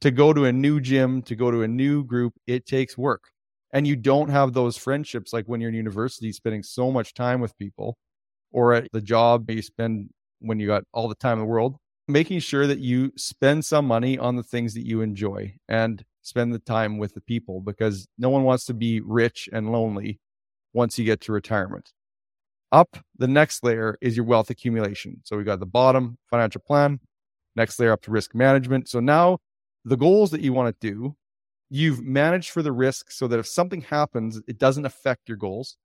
to 0.00 0.10
go 0.10 0.32
to 0.32 0.44
a 0.44 0.52
new 0.52 0.80
gym, 0.80 1.22
to 1.22 1.34
go 1.34 1.50
to 1.50 1.62
a 1.62 1.68
new 1.68 2.04
group, 2.04 2.34
it 2.46 2.66
takes 2.66 2.98
work. 2.98 3.30
And 3.72 3.86
you 3.86 3.96
don't 3.96 4.28
have 4.28 4.52
those 4.52 4.76
friendships 4.76 5.32
like 5.32 5.46
when 5.46 5.60
you're 5.60 5.70
in 5.70 5.74
university, 5.74 6.30
spending 6.30 6.62
so 6.62 6.92
much 6.92 7.14
time 7.14 7.40
with 7.40 7.56
people 7.58 7.96
or 8.52 8.74
at 8.74 8.88
the 8.92 9.00
job 9.00 9.50
you 9.50 9.62
spend 9.62 10.10
when 10.40 10.60
you 10.60 10.66
got 10.66 10.84
all 10.92 11.08
the 11.08 11.14
time 11.14 11.34
in 11.34 11.38
the 11.40 11.44
world, 11.46 11.76
making 12.06 12.38
sure 12.38 12.66
that 12.66 12.78
you 12.78 13.12
spend 13.16 13.64
some 13.64 13.86
money 13.86 14.18
on 14.18 14.36
the 14.36 14.42
things 14.42 14.74
that 14.74 14.86
you 14.86 15.00
enjoy 15.00 15.54
and 15.68 16.04
spend 16.22 16.52
the 16.52 16.58
time 16.58 16.98
with 16.98 17.14
the 17.14 17.20
people 17.20 17.60
because 17.60 18.06
no 18.18 18.28
one 18.28 18.44
wants 18.44 18.64
to 18.66 18.74
be 18.74 19.00
rich 19.00 19.48
and 19.52 19.72
lonely 19.72 20.20
once 20.72 20.98
you 20.98 21.04
get 21.04 21.20
to 21.22 21.32
retirement. 21.32 21.92
Up 22.74 22.96
the 23.16 23.28
next 23.28 23.62
layer 23.62 23.96
is 24.00 24.16
your 24.16 24.26
wealth 24.26 24.50
accumulation. 24.50 25.20
So 25.22 25.36
we 25.36 25.44
got 25.44 25.60
the 25.60 25.64
bottom 25.64 26.18
financial 26.28 26.60
plan, 26.60 26.98
next 27.54 27.78
layer 27.78 27.92
up 27.92 28.02
to 28.02 28.10
risk 28.10 28.34
management. 28.34 28.88
So 28.88 28.98
now 28.98 29.38
the 29.84 29.96
goals 29.96 30.32
that 30.32 30.40
you 30.40 30.52
want 30.52 30.74
to 30.80 30.90
do, 30.90 31.14
you've 31.70 32.02
managed 32.02 32.50
for 32.50 32.62
the 32.62 32.72
risk 32.72 33.12
so 33.12 33.28
that 33.28 33.38
if 33.38 33.46
something 33.46 33.82
happens, 33.82 34.40
it 34.48 34.58
doesn't 34.58 34.86
affect 34.86 35.28
your 35.28 35.36
goals. 35.36 35.76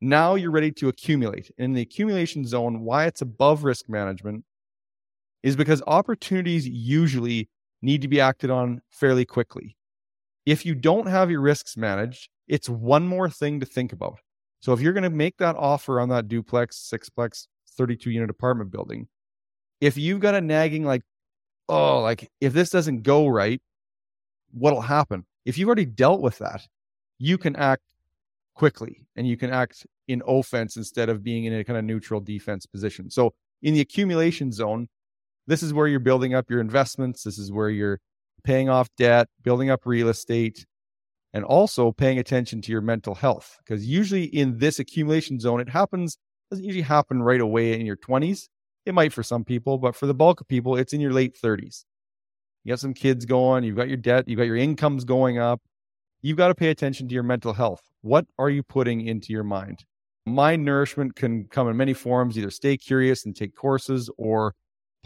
Now 0.00 0.36
you're 0.36 0.52
ready 0.52 0.70
to 0.74 0.86
accumulate. 0.86 1.50
In 1.58 1.72
the 1.72 1.82
accumulation 1.82 2.44
zone, 2.44 2.82
why 2.82 3.06
it's 3.06 3.22
above 3.22 3.64
risk 3.64 3.88
management 3.88 4.44
is 5.42 5.56
because 5.56 5.82
opportunities 5.88 6.68
usually 6.68 7.48
need 7.82 8.00
to 8.02 8.08
be 8.08 8.20
acted 8.20 8.50
on 8.50 8.80
fairly 8.90 9.24
quickly. 9.24 9.76
If 10.44 10.64
you 10.64 10.76
don't 10.76 11.08
have 11.08 11.32
your 11.32 11.40
risks 11.40 11.76
managed, 11.76 12.28
it's 12.46 12.68
one 12.68 13.08
more 13.08 13.28
thing 13.28 13.58
to 13.58 13.66
think 13.66 13.92
about. 13.92 14.20
So 14.66 14.72
if 14.72 14.80
you're 14.80 14.92
going 14.92 15.04
to 15.04 15.10
make 15.10 15.36
that 15.36 15.54
offer 15.54 16.00
on 16.00 16.08
that 16.08 16.26
duplex, 16.26 16.90
sixplex, 16.92 17.46
32 17.78 18.10
unit 18.10 18.30
apartment 18.30 18.72
building, 18.72 19.06
if 19.80 19.96
you've 19.96 20.18
got 20.18 20.34
a 20.34 20.40
nagging 20.40 20.82
like, 20.82 21.02
oh, 21.68 22.00
like 22.00 22.28
if 22.40 22.52
this 22.52 22.70
doesn't 22.70 23.04
go 23.04 23.28
right, 23.28 23.62
what'll 24.50 24.80
happen? 24.80 25.24
If 25.44 25.56
you've 25.56 25.68
already 25.68 25.84
dealt 25.84 26.20
with 26.20 26.38
that, 26.38 26.66
you 27.20 27.38
can 27.38 27.54
act 27.54 27.84
quickly 28.56 29.06
and 29.14 29.28
you 29.28 29.36
can 29.36 29.50
act 29.50 29.86
in 30.08 30.20
offense 30.26 30.76
instead 30.76 31.10
of 31.10 31.22
being 31.22 31.44
in 31.44 31.54
a 31.54 31.62
kind 31.62 31.78
of 31.78 31.84
neutral 31.84 32.20
defense 32.20 32.66
position. 32.66 33.08
So 33.08 33.34
in 33.62 33.72
the 33.72 33.80
accumulation 33.80 34.50
zone, 34.50 34.88
this 35.46 35.62
is 35.62 35.74
where 35.74 35.86
you're 35.86 36.00
building 36.00 36.34
up 36.34 36.50
your 36.50 36.60
investments. 36.60 37.22
This 37.22 37.38
is 37.38 37.52
where 37.52 37.70
you're 37.70 38.00
paying 38.42 38.68
off 38.68 38.88
debt, 38.98 39.28
building 39.44 39.70
up 39.70 39.86
real 39.86 40.08
estate, 40.08 40.66
and 41.36 41.44
also 41.44 41.92
paying 41.92 42.18
attention 42.18 42.62
to 42.62 42.72
your 42.72 42.80
mental 42.80 43.14
health. 43.14 43.58
Because 43.58 43.86
usually 43.86 44.24
in 44.24 44.56
this 44.56 44.78
accumulation 44.78 45.38
zone, 45.38 45.60
it 45.60 45.68
happens, 45.68 46.16
doesn't 46.50 46.64
usually 46.64 46.80
happen 46.80 47.22
right 47.22 47.42
away 47.42 47.78
in 47.78 47.84
your 47.84 47.98
20s. 47.98 48.48
It 48.86 48.94
might 48.94 49.12
for 49.12 49.22
some 49.22 49.44
people, 49.44 49.76
but 49.76 49.94
for 49.94 50.06
the 50.06 50.14
bulk 50.14 50.40
of 50.40 50.48
people, 50.48 50.76
it's 50.76 50.94
in 50.94 51.00
your 51.02 51.12
late 51.12 51.36
30s. 51.38 51.84
You 52.64 52.72
got 52.72 52.80
some 52.80 52.94
kids 52.94 53.26
going, 53.26 53.64
you've 53.64 53.76
got 53.76 53.88
your 53.88 53.98
debt, 53.98 54.26
you've 54.26 54.38
got 54.38 54.46
your 54.46 54.56
incomes 54.56 55.04
going 55.04 55.38
up. 55.38 55.60
You've 56.22 56.38
got 56.38 56.48
to 56.48 56.54
pay 56.54 56.70
attention 56.70 57.06
to 57.08 57.14
your 57.14 57.22
mental 57.22 57.52
health. 57.52 57.82
What 58.00 58.24
are 58.38 58.48
you 58.48 58.62
putting 58.62 59.06
into 59.06 59.34
your 59.34 59.44
mind? 59.44 59.84
Mind 60.24 60.64
nourishment 60.64 61.16
can 61.16 61.48
come 61.48 61.68
in 61.68 61.76
many 61.76 61.92
forms 61.92 62.38
either 62.38 62.50
stay 62.50 62.78
curious 62.78 63.26
and 63.26 63.36
take 63.36 63.54
courses, 63.54 64.08
or 64.16 64.54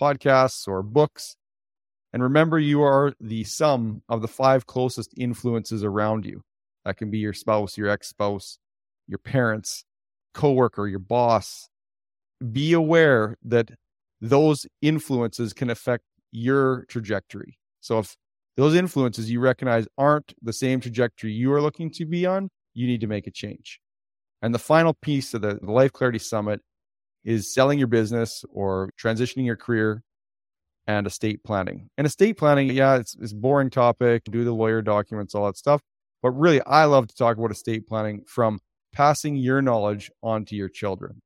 podcasts, 0.01 0.69
or 0.69 0.85
books. 0.85 1.35
And 2.13 2.23
remember, 2.23 2.59
you 2.59 2.83
are 2.83 3.13
the 3.21 3.45
sum 3.45 4.03
of 4.09 4.21
the 4.23 4.29
five 4.29 4.67
closest 4.67 5.15
influences 5.17 5.85
around 5.85 6.25
you. 6.25 6.43
That 6.85 6.97
can 6.97 7.11
be 7.11 7.19
your 7.19 7.33
spouse, 7.33 7.77
your 7.77 7.89
ex 7.89 8.09
spouse, 8.09 8.59
your 9.07 9.19
parents, 9.19 9.85
coworker, 10.35 10.89
your 10.89 10.99
boss. 10.99 11.69
Be 12.53 12.73
aware 12.73 13.37
that 13.45 13.71
those 14.21 14.67
influences 14.83 15.53
can 15.53 15.71
affect 15.71 16.05
your 16.33 16.85
trajectory. 16.89 17.59
So 17.81 17.99
if 17.99 18.17
those 18.57 18.75
influences 18.75 19.31
you 19.31 19.41
recognize 19.41 19.87
aren't 19.97 20.35
the 20.43 20.53
same 20.53 20.81
trajectory 20.81 21.33
you 21.33 21.53
are 21.53 21.63
looking 21.63 21.91
to 21.93 22.07
be 22.07 22.27
on, 22.27 22.51
you 22.75 22.87
need 22.87 23.01
to 23.01 23.07
make 23.07 23.27
a 23.27 23.31
change. 23.31 23.81
And 24.43 24.55
the 24.55 24.59
final 24.59 24.95
piece 24.95 25.35
of 25.35 25.43
the, 25.43 25.59
the 25.63 25.71
Life 25.71 25.93
Clarity 25.93 26.19
Summit 26.19 26.61
is 27.25 27.53
selling 27.53 27.79
your 27.79 27.89
business 27.89 28.45
or 28.51 28.91
transitioning 29.03 29.45
your 29.45 29.57
career 29.57 30.03
and 30.91 31.07
estate 31.07 31.43
planning. 31.45 31.89
And 31.97 32.07
estate 32.07 32.37
planning, 32.37 32.71
yeah, 32.71 32.97
it's, 32.97 33.17
it's 33.21 33.33
boring 33.33 33.71
topic, 33.71 34.25
do 34.25 34.45
the 34.45 34.53
lawyer 34.53 34.83
documents, 34.83 35.35
all 35.35 35.47
that 35.47 35.57
stuff. 35.57 35.81
But 36.23 36.31
really, 36.33 36.61
I 36.67 36.85
love 36.85 37.07
to 37.09 37.15
talk 37.15 37.39
about 37.39 37.53
estate 37.53 37.87
planning 37.87 38.25
from 38.27 38.59
passing 38.93 39.37
your 39.37 39.63
knowledge 39.63 40.11
on 40.23 40.45
to 40.47 40.57
your 40.57 40.69
children. 40.69 41.23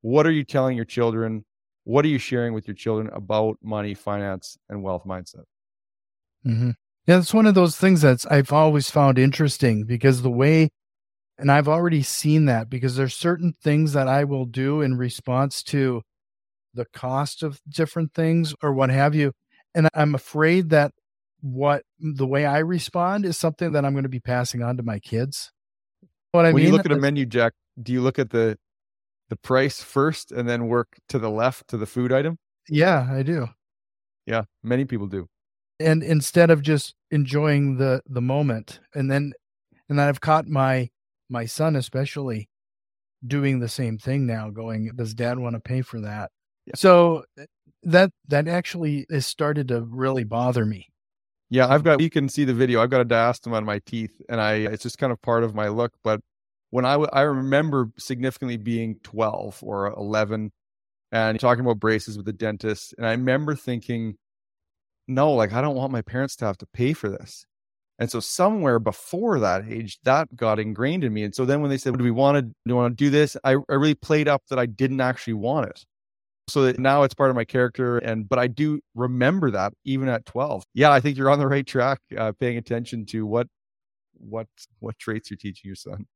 What 0.00 0.26
are 0.26 0.32
you 0.32 0.44
telling 0.44 0.76
your 0.76 0.84
children? 0.84 1.44
What 1.84 2.04
are 2.04 2.08
you 2.08 2.18
sharing 2.18 2.54
with 2.54 2.66
your 2.66 2.74
children 2.74 3.08
about 3.12 3.56
money, 3.62 3.94
finance, 3.94 4.58
and 4.68 4.82
wealth 4.82 5.04
mindset? 5.06 5.44
Mm-hmm. 6.44 6.70
Yeah, 7.06 7.18
it's 7.18 7.34
one 7.34 7.46
of 7.46 7.54
those 7.54 7.76
things 7.76 8.02
that's 8.02 8.26
I've 8.26 8.52
always 8.52 8.90
found 8.90 9.18
interesting 9.18 9.84
because 9.84 10.22
the 10.22 10.30
way, 10.30 10.70
and 11.38 11.50
I've 11.52 11.68
already 11.68 12.02
seen 12.02 12.46
that 12.46 12.68
because 12.68 12.96
there's 12.96 13.14
certain 13.14 13.54
things 13.62 13.92
that 13.92 14.08
I 14.08 14.24
will 14.24 14.44
do 14.44 14.80
in 14.80 14.96
response 14.96 15.62
to 15.64 16.02
the 16.74 16.86
cost 16.92 17.42
of 17.42 17.60
different 17.68 18.14
things 18.14 18.54
or 18.62 18.72
what 18.72 18.90
have 18.90 19.14
you. 19.14 19.32
And 19.74 19.88
I'm 19.94 20.14
afraid 20.14 20.70
that 20.70 20.92
what 21.40 21.82
mm, 22.02 22.16
the 22.16 22.26
way 22.26 22.46
I 22.46 22.58
respond 22.58 23.26
is 23.26 23.36
something 23.36 23.72
that 23.72 23.84
I'm 23.84 23.92
going 23.92 24.04
to 24.04 24.08
be 24.08 24.20
passing 24.20 24.62
on 24.62 24.76
to 24.76 24.82
my 24.82 24.98
kids. 24.98 25.52
What 26.30 26.46
I 26.46 26.48
when 26.48 26.56
mean? 26.56 26.66
you 26.66 26.72
look 26.72 26.86
at 26.86 26.92
a 26.92 26.96
menu, 26.96 27.26
Jack, 27.26 27.52
do 27.80 27.92
you 27.92 28.00
look 28.00 28.18
at 28.18 28.30
the 28.30 28.58
the 29.28 29.36
price 29.36 29.82
first 29.82 30.30
and 30.32 30.48
then 30.48 30.66
work 30.66 30.88
to 31.08 31.18
the 31.18 31.30
left 31.30 31.68
to 31.68 31.76
the 31.76 31.86
food 31.86 32.12
item? 32.12 32.38
Yeah, 32.68 33.08
I 33.10 33.22
do. 33.22 33.48
Yeah, 34.26 34.44
many 34.62 34.84
people 34.84 35.06
do. 35.06 35.28
And 35.80 36.02
instead 36.02 36.50
of 36.50 36.62
just 36.62 36.94
enjoying 37.10 37.76
the 37.76 38.02
the 38.06 38.20
moment, 38.22 38.80
and 38.94 39.10
then 39.10 39.32
and 39.88 39.98
then 39.98 40.08
I've 40.08 40.20
caught 40.20 40.46
my 40.46 40.90
my 41.28 41.44
son 41.46 41.76
especially 41.76 42.48
doing 43.26 43.60
the 43.60 43.68
same 43.68 43.98
thing 43.98 44.26
now. 44.26 44.50
Going, 44.50 44.90
does 44.94 45.14
Dad 45.14 45.38
want 45.38 45.54
to 45.54 45.60
pay 45.60 45.82
for 45.82 46.00
that? 46.00 46.30
Yeah. 46.72 46.76
So 46.76 47.24
eh, 47.38 47.46
that 47.84 48.12
that 48.28 48.48
actually 48.48 49.06
has 49.10 49.26
started 49.26 49.68
to 49.68 49.82
really 49.82 50.24
bother 50.24 50.64
me. 50.64 50.88
Yeah, 51.50 51.68
I've 51.68 51.84
got. 51.84 52.00
You 52.00 52.10
can 52.10 52.28
see 52.28 52.44
the 52.44 52.54
video. 52.54 52.82
I've 52.82 52.90
got 52.90 53.02
a 53.02 53.04
diastema 53.04 53.54
on 53.54 53.64
my 53.64 53.80
teeth, 53.80 54.20
and 54.28 54.40
I. 54.40 54.54
It's 54.54 54.82
just 54.82 54.98
kind 54.98 55.12
of 55.12 55.20
part 55.22 55.44
of 55.44 55.54
my 55.54 55.68
look. 55.68 55.92
But 56.02 56.20
when 56.70 56.86
I 56.86 56.94
I 56.94 57.22
remember 57.22 57.90
significantly 57.98 58.56
being 58.56 58.96
twelve 59.02 59.58
or 59.62 59.88
eleven, 59.88 60.52
and 61.12 61.38
talking 61.40 61.64
about 61.64 61.80
braces 61.80 62.16
with 62.16 62.26
the 62.26 62.32
dentist, 62.32 62.94
and 62.96 63.06
I 63.06 63.10
remember 63.12 63.54
thinking, 63.54 64.16
no, 65.08 65.32
like 65.32 65.52
I 65.52 65.60
don't 65.60 65.76
want 65.76 65.92
my 65.92 66.02
parents 66.02 66.36
to 66.36 66.46
have 66.46 66.58
to 66.58 66.66
pay 66.72 66.92
for 66.94 67.10
this. 67.10 67.44
And 67.98 68.10
so 68.10 68.20
somewhere 68.20 68.78
before 68.78 69.38
that 69.40 69.64
age, 69.68 69.98
that 70.04 70.34
got 70.34 70.58
ingrained 70.58 71.04
in 71.04 71.12
me. 71.12 71.24
And 71.24 71.34
so 71.34 71.44
then 71.44 71.60
when 71.60 71.70
they 71.70 71.78
said, 71.78 71.96
"Do 71.98 72.04
we 72.04 72.10
want 72.10 72.36
to 72.36 72.42
do 72.42 72.52
you 72.66 72.76
want 72.76 72.96
to 72.96 73.04
do 73.04 73.10
this?" 73.10 73.36
I, 73.44 73.52
I 73.52 73.74
really 73.74 73.94
played 73.94 74.28
up 74.28 74.42
that 74.48 74.58
I 74.58 74.66
didn't 74.66 75.00
actually 75.02 75.34
want 75.34 75.68
it 75.68 75.84
so 76.48 76.62
that 76.62 76.78
now 76.78 77.02
it's 77.02 77.14
part 77.14 77.30
of 77.30 77.36
my 77.36 77.44
character 77.44 77.98
and 77.98 78.28
but 78.28 78.38
i 78.38 78.46
do 78.46 78.80
remember 78.94 79.50
that 79.50 79.72
even 79.84 80.08
at 80.08 80.26
12 80.26 80.64
yeah 80.74 80.90
i 80.90 81.00
think 81.00 81.16
you're 81.16 81.30
on 81.30 81.38
the 81.38 81.46
right 81.46 81.66
track 81.66 82.00
uh, 82.18 82.32
paying 82.38 82.56
attention 82.56 83.06
to 83.06 83.24
what 83.24 83.46
what 84.14 84.46
what 84.78 84.98
traits 84.98 85.30
you're 85.30 85.36
teaching 85.36 85.68
your 85.68 85.74
son. 85.74 86.06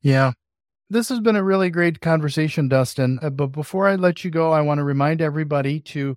Yeah. 0.00 0.32
This 0.90 1.10
has 1.10 1.20
been 1.20 1.36
a 1.36 1.44
really 1.44 1.70
great 1.70 2.00
conversation 2.00 2.68
dustin 2.68 3.18
uh, 3.22 3.30
but 3.30 3.48
before 3.48 3.88
i 3.88 3.94
let 3.94 4.24
you 4.24 4.30
go 4.30 4.52
i 4.52 4.60
want 4.60 4.78
to 4.78 4.84
remind 4.84 5.20
everybody 5.20 5.80
to 5.80 6.16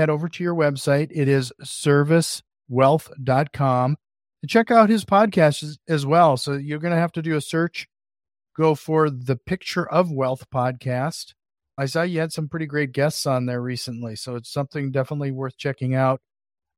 head 0.00 0.10
over 0.10 0.28
to 0.28 0.42
your 0.42 0.54
website. 0.54 1.08
It 1.10 1.28
is 1.28 1.52
servisswealth.com 1.62 3.96
to 4.40 4.46
check 4.46 4.70
out 4.70 4.88
his 4.88 5.04
podcast 5.04 5.62
as, 5.62 5.78
as 5.88 6.06
well. 6.06 6.38
So 6.38 6.54
you're 6.54 6.78
going 6.78 6.94
to 6.94 7.00
have 7.00 7.12
to 7.12 7.22
do 7.22 7.36
a 7.36 7.40
search 7.40 7.86
go 8.56 8.74
for 8.74 9.08
the 9.10 9.36
picture 9.36 9.88
of 9.88 10.10
wealth 10.10 10.46
podcast 10.52 11.34
I 11.78 11.86
saw 11.86 12.02
you 12.02 12.20
had 12.20 12.32
some 12.32 12.48
pretty 12.48 12.66
great 12.66 12.92
guests 12.92 13.26
on 13.26 13.46
there 13.46 13.60
recently, 13.60 14.16
so 14.16 14.36
it's 14.36 14.52
something 14.52 14.90
definitely 14.90 15.30
worth 15.30 15.56
checking 15.56 15.94
out. 15.94 16.20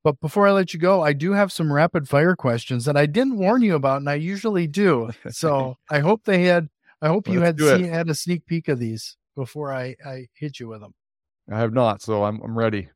But 0.05 0.20
before 0.20 0.48
I 0.48 0.52
let 0.52 0.74
you 0.74 0.81
go, 0.81 1.02
I 1.02 1.12
do 1.12 1.33
have 1.33 1.52
some 1.52 1.72
rapid 1.72 2.09
fire 2.09 2.35
questions 2.35 2.85
that 2.87 2.96
I 2.96 3.07
didn't 3.07 3.38
warn 3.38 3.62
you 3.62 3.74
about, 3.74 3.98
and 3.98 4.11
I 4.11 4.14
usually 4.14 4.66
do. 4.66 5.11
So 5.31 5.76
I 5.90 6.00
hope 6.00 6.24
they 6.24 6.44
had. 6.44 6.68
I 7.00 7.09
hope 7.09 7.28
you 7.28 7.40
had 7.40 7.59
seen, 7.59 7.85
had 7.85 8.09
a 8.09 8.14
sneak 8.14 8.46
peek 8.46 8.68
of 8.68 8.78
these 8.78 9.16
before 9.35 9.72
I 9.72 9.96
I 10.05 10.26
hit 10.35 10.61
you 10.61 10.68
with 10.68 10.81
them. 10.81 10.94
I 11.50 11.59
have 11.59 11.72
not, 11.72 12.02
so 12.02 12.24
I'm 12.24 12.40
I'm 12.42 12.57
ready. 12.57 12.88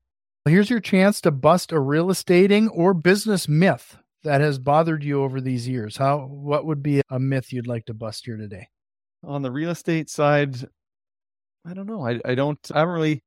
Here's 0.45 0.71
your 0.71 0.81
chance 0.81 1.21
to 1.23 1.33
bust 1.33 1.73
a 1.73 1.81
real 1.81 2.11
estating 2.11 2.69
or 2.69 2.95
business 2.95 3.49
myth 3.49 3.99
that 4.23 4.41
has 4.41 4.59
bothered 4.59 5.03
you 5.03 5.23
over 5.23 5.41
these 5.41 5.67
years. 5.67 5.97
How 5.97 6.27
what 6.27 6.67
would 6.67 6.83
be 6.83 7.03
a 7.11 7.19
myth 7.19 7.53
you'd 7.53 7.67
like 7.67 7.87
to 7.87 7.95
bust 7.95 8.27
here 8.27 8.37
today? 8.37 8.69
On 9.25 9.43
the 9.43 9.51
real 9.51 9.71
estate 9.71 10.09
side, 10.09 10.69
I 11.67 11.75
don't 11.75 11.87
know. 11.87 12.07
I 12.07 12.21
I 12.25 12.35
don't. 12.35 12.59
I 12.75 12.81
haven't 12.81 12.95
really. 12.95 13.23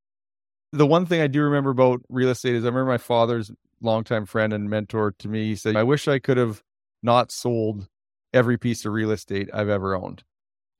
The 0.72 0.86
one 0.86 1.04
thing 1.06 1.20
I 1.20 1.26
do 1.26 1.42
remember 1.42 1.70
about 1.70 2.00
real 2.08 2.30
estate 2.30 2.54
is 2.54 2.64
I 2.64 2.68
remember 2.68 2.90
my 2.90 2.98
father's 2.98 3.50
longtime 3.80 4.26
friend 4.26 4.52
and 4.52 4.70
mentor 4.70 5.14
to 5.18 5.28
me. 5.28 5.46
He 5.46 5.56
said, 5.56 5.76
"I 5.76 5.82
wish 5.82 6.08
I 6.08 6.18
could 6.18 6.36
have 6.36 6.62
not 7.02 7.32
sold 7.32 7.88
every 8.32 8.56
piece 8.56 8.84
of 8.84 8.92
real 8.92 9.10
estate 9.10 9.50
I've 9.52 9.68
ever 9.68 9.94
owned." 9.94 10.22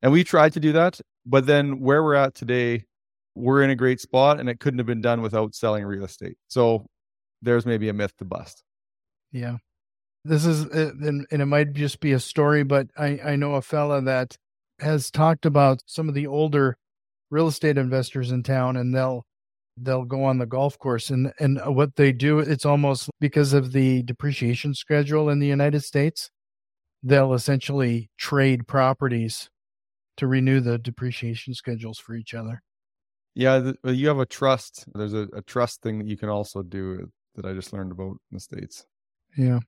And 0.03 0.13
we 0.13 0.25
tried 0.25 0.55
to 0.55 0.61
do 0.61 0.73
that, 0.73 1.01
but 1.27 1.47
then 1.47 1.81
where 1.81 2.03
we're 2.03 2.15
at 2.15 2.35
today, 2.35 2.85
we're 3.35 3.63
in 3.63 3.71
a 3.71 3.77
great 3.77 4.01
spot, 4.01 4.41
and 4.41 4.49
it 4.49 4.61
couldn't 4.61 4.79
have 4.79 4.87
been 4.87 5.03
done 5.03 5.21
without 5.21 5.55
selling 5.55 5.85
real 5.85 6.05
estate. 6.05 6.37
So 6.49 6.87
there's 7.43 7.67
maybe 7.67 7.89
a 7.89 7.93
myth 7.93 8.17
to 8.19 8.25
bust. 8.25 8.63
Yeah, 9.33 9.59
this 10.25 10.47
is, 10.47 10.67
uh, 10.67 10.93
and 11.01 11.27
it 11.31 11.47
might 11.47 11.73
just 11.75 12.01
be 12.01 12.13
a 12.13 12.21
story, 12.21 12.63
but 12.63 12.89
I 12.97 13.21
I 13.25 13.37
know 13.37 13.55
a 13.55 13.63
fella 13.63 14.01
that 14.03 14.39
has 14.79 15.11
talked 15.11 15.45
about 15.45 15.83
some 15.87 16.09
of 16.09 16.15
the 16.15 16.27
older 16.27 16.79
real 17.31 17.47
estate 17.47 17.79
investors 17.79 18.31
in 18.31 18.43
town 18.43 18.77
and 18.77 18.95
they'll 18.95 19.25
they'll 19.77 20.05
go 20.05 20.25
on 20.25 20.39
the 20.39 20.47
golf 20.47 20.79
course. 20.79 21.11
And 21.11 21.33
and 21.39 21.61
uh, 21.61 21.71
what 21.71 21.97
they 21.97 22.13
do 22.13 22.39
it's 22.41 22.67
almost 22.67 23.11
because 23.21 23.53
of 23.53 23.73
the 23.73 24.03
depreciation 24.03 24.75
schedule 24.75 25.29
in 25.29 25.39
the 25.39 25.47
United 25.47 25.83
States 25.83 26.31
they'll 27.03 27.33
essentially 27.33 28.11
trade 28.19 28.69
properties 28.69 29.49
to 30.19 30.27
renew 30.27 30.61
the 30.61 30.77
depreciation 30.77 31.55
schedules 31.55 31.99
for 31.99 32.15
each 32.15 32.35
other. 32.35 32.63
Yeah 33.35 33.73
you 33.85 34.09
have 34.09 34.19
a 34.19 34.27
trust. 34.27 34.85
There's 34.95 35.15
a, 35.15 35.29
a 35.33 35.43
trust 35.43 35.83
thing 35.83 35.99
that 35.99 36.09
you 36.09 36.17
can 36.17 36.29
also 36.29 36.63
do 36.63 37.11
that 37.37 37.47
i 37.47 37.53
just 37.53 37.73
learned 37.73 37.93
about 37.93 38.11
in 38.11 38.19
the 38.33 38.41
states. 38.41 38.85
Yeah. 39.37 39.61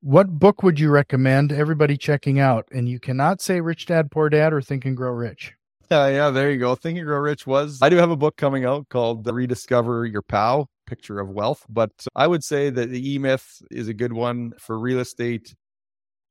What 0.00 0.38
book 0.40 0.62
would 0.64 0.80
you 0.80 0.90
recommend 0.90 1.52
everybody 1.52 1.96
checking 1.96 2.40
out? 2.40 2.66
And 2.72 2.88
you 2.88 2.98
cannot 2.98 3.40
say 3.40 3.60
rich 3.60 3.86
dad 3.86 4.10
poor 4.10 4.28
dad 4.28 4.52
or 4.52 4.60
think 4.60 4.84
and 4.84 4.96
grow 4.96 5.12
rich 5.12 5.54
yeah, 5.90 6.08
yeah, 6.08 6.30
there 6.30 6.50
you 6.50 6.58
go. 6.58 6.74
Think 6.74 6.98
and 6.98 7.06
Grow 7.06 7.18
Rich 7.18 7.46
was. 7.46 7.78
I 7.82 7.88
do 7.88 7.96
have 7.96 8.10
a 8.10 8.16
book 8.16 8.36
coming 8.36 8.64
out 8.64 8.88
called 8.88 9.26
Rediscover 9.26 10.06
Your 10.06 10.22
POW, 10.22 10.66
Picture 10.86 11.20
of 11.20 11.28
Wealth. 11.28 11.64
But 11.68 11.90
I 12.14 12.26
would 12.26 12.44
say 12.44 12.70
that 12.70 12.90
the 12.90 13.14
E 13.14 13.18
Myth 13.18 13.62
is 13.70 13.88
a 13.88 13.94
good 13.94 14.12
one 14.12 14.52
for 14.58 14.78
real 14.78 15.00
estate. 15.00 15.54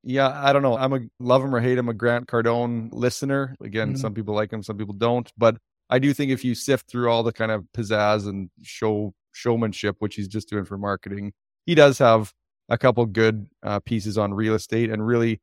Yeah, 0.03 0.31
I 0.33 0.51
don't 0.51 0.63
know. 0.63 0.77
I'm 0.77 0.93
a 0.93 0.99
love 1.19 1.43
him 1.43 1.53
or 1.53 1.59
hate 1.59 1.77
him, 1.77 1.89
a 1.89 1.93
Grant 1.93 2.27
Cardone 2.27 2.89
listener. 2.91 3.55
Again, 3.61 3.89
mm-hmm. 3.89 3.97
some 3.97 4.13
people 4.13 4.33
like 4.33 4.51
him, 4.51 4.63
some 4.63 4.77
people 4.77 4.95
don't. 4.95 5.31
But 5.37 5.57
I 5.89 5.99
do 5.99 6.13
think 6.13 6.31
if 6.31 6.43
you 6.43 6.55
sift 6.55 6.89
through 6.89 7.09
all 7.09 7.21
the 7.21 7.33
kind 7.33 7.51
of 7.51 7.65
pizzazz 7.75 8.27
and 8.27 8.49
show 8.63 9.13
showmanship, 9.33 9.97
which 9.99 10.15
he's 10.15 10.27
just 10.27 10.49
doing 10.49 10.65
for 10.65 10.77
marketing, 10.77 11.33
he 11.65 11.75
does 11.75 11.97
have 11.99 12.33
a 12.69 12.77
couple 12.77 13.05
good 13.05 13.47
uh, 13.63 13.79
pieces 13.81 14.17
on 14.17 14.33
real 14.33 14.55
estate 14.55 14.89
and 14.89 15.05
really 15.05 15.39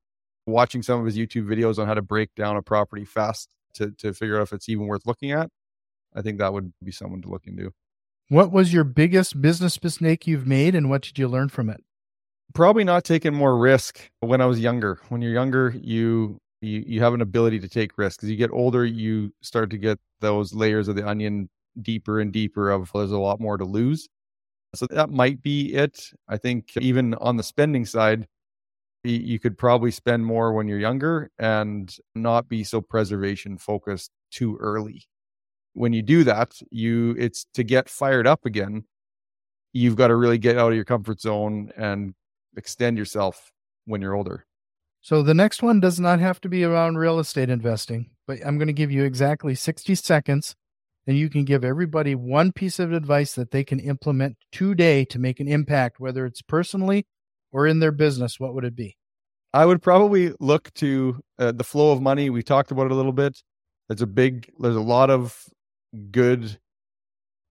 watching 0.47 0.83
some 0.83 0.99
of 0.99 1.07
his 1.07 1.17
YouTube 1.17 1.47
videos 1.47 1.79
on 1.79 1.87
how 1.87 1.95
to 1.95 2.03
break 2.03 2.35
down 2.35 2.57
a 2.57 2.63
property 2.63 3.05
fast 3.05 3.49
to 3.75 3.91
to 3.93 4.13
figure 4.13 4.39
out 4.39 4.43
if 4.43 4.53
it's 4.53 4.69
even 4.69 4.87
worth 4.87 5.07
looking 5.07 5.33
at. 5.33 5.51
I 6.15 6.23
think 6.23 6.39
that 6.39 6.53
would 6.53 6.73
be 6.83 6.93
someone 6.93 7.23
to 7.23 7.29
look 7.29 7.47
into. 7.47 7.73
What 8.29 8.53
was 8.53 8.73
your 8.73 8.85
biggest 8.85 9.41
business 9.41 9.83
mistake 9.83 10.27
you've 10.27 10.47
made 10.47 10.75
and 10.75 10.91
what 10.91 11.03
did 11.03 11.19
you 11.19 11.29
learn 11.29 11.49
from 11.49 11.71
it? 11.71 11.83
Probably 12.55 12.85
not 12.85 13.05
taking 13.05 13.35
more 13.35 13.57
risk 13.57 14.11
when 14.21 14.41
I 14.41 14.47
was 14.47 14.61
younger. 14.61 15.01
When 15.09 15.23
you're 15.23 15.33
younger, 15.33 15.75
you 15.81 16.39
you, 16.61 16.83
you 16.87 17.01
have 17.01 17.15
an 17.15 17.21
ability 17.21 17.61
to 17.61 17.69
take 17.69 17.97
risks. 17.97 18.25
As 18.25 18.31
you 18.31 18.37
get 18.37 18.51
older, 18.51 18.85
you 18.85 19.33
start 19.43 19.71
to 19.71 19.79
get 19.79 19.99
those 20.21 20.53
layers 20.55 20.89
of 20.89 20.97
the 20.97 21.07
onion 21.07 21.49
deeper 21.81 22.21
and 22.21 22.33
deeper 22.33 22.71
of 22.71 22.91
there's 22.93 23.13
a 23.13 23.19
lot 23.19 23.41
more 23.41 23.57
to 23.57 23.65
lose. 23.65 24.09
So 24.75 24.87
that 24.91 25.11
might 25.11 25.43
be 25.43 25.75
it. 25.75 26.11
I 26.29 26.37
think 26.37 26.77
even 26.77 27.15
on 27.15 27.37
the 27.37 27.43
spending 27.43 27.87
side, 27.87 28.27
you 29.13 29.39
could 29.39 29.57
probably 29.59 29.91
spend 29.91 30.25
more 30.25 30.53
when 30.53 30.69
you're 30.69 30.79
younger 30.79 31.31
and 31.39 31.95
not 32.15 32.49
be 32.49 32.65
so 32.65 32.81
preservation 32.81 33.59
focused 33.59 34.11
too 34.31 34.57
early. 34.61 35.05
When 35.73 35.93
you 35.93 36.03
do 36.03 36.25
that, 36.25 36.61
you 36.71 37.15
it's 37.19 37.47
to 37.55 37.63
get 37.63 37.89
fired 37.89 38.27
up 38.27 38.45
again. 38.45 38.85
You've 39.73 39.97
got 39.97 40.09
to 40.09 40.17
really 40.17 40.39
get 40.39 40.59
out 40.59 40.71
of 40.71 40.77
your 40.77 40.85
comfort 40.85 41.21
zone 41.21 41.71
and 41.77 42.15
extend 42.57 42.99
yourself 42.99 43.53
when 43.85 44.01
you're 44.01 44.15
older. 44.15 44.45
So 45.01 45.23
the 45.23 45.35
next 45.35 45.63
one 45.63 45.81
does 45.81 46.01
not 46.01 46.21
have 46.21 46.41
to 46.43 46.49
be 46.49 46.65
around 46.65 46.99
real 46.99 47.19
estate 47.19 47.51
investing, 47.51 48.11
but 48.27 48.39
I'm 48.45 48.59
going 48.59 48.67
to 48.67 48.73
give 48.73 48.91
you 48.91 49.05
exactly 49.05 49.55
60 49.55 49.95
seconds 49.95 50.57
and 51.09 51.17
you 51.17 51.31
can 51.31 51.47
give 51.47 51.65
everybody 51.65 52.15
one 52.15 52.53
piece 52.53 52.79
of 52.79 52.93
advice 52.93 53.33
that 53.33 53.51
they 53.51 53.65
can 53.65 53.81
implement 53.81 54.37
today 54.53 55.07
to 55.07 55.19
make 55.19 55.41
an 55.41 55.49
impact, 55.49 55.99
whether 55.99 56.27
it's 56.27 56.43
personally 56.43 57.07
or 57.51 57.67
in 57.67 57.81
their 57.81 57.91
business. 57.91 58.39
What 58.39 58.53
would 58.53 58.67
it 58.67 58.77
be? 58.77 58.98
I 59.59 59.67
would 59.67 59.83
probably 59.83 60.33
look 60.39 60.73
to 60.75 61.21
uh, 61.37 61.51
the 61.51 61.65
flow 61.65 61.91
of 61.91 62.01
money. 62.01 62.31
We 62.31 62.45
talked 62.45 62.71
about 62.71 62.87
it 62.87 62.93
a 62.93 62.95
little 62.95 63.11
bit. 63.11 63.43
There's 63.89 64.03
a 64.03 64.07
big, 64.07 64.49
there's 64.61 64.77
a 64.77 64.81
lot 64.81 65.11
of 65.11 65.37
good 66.13 66.61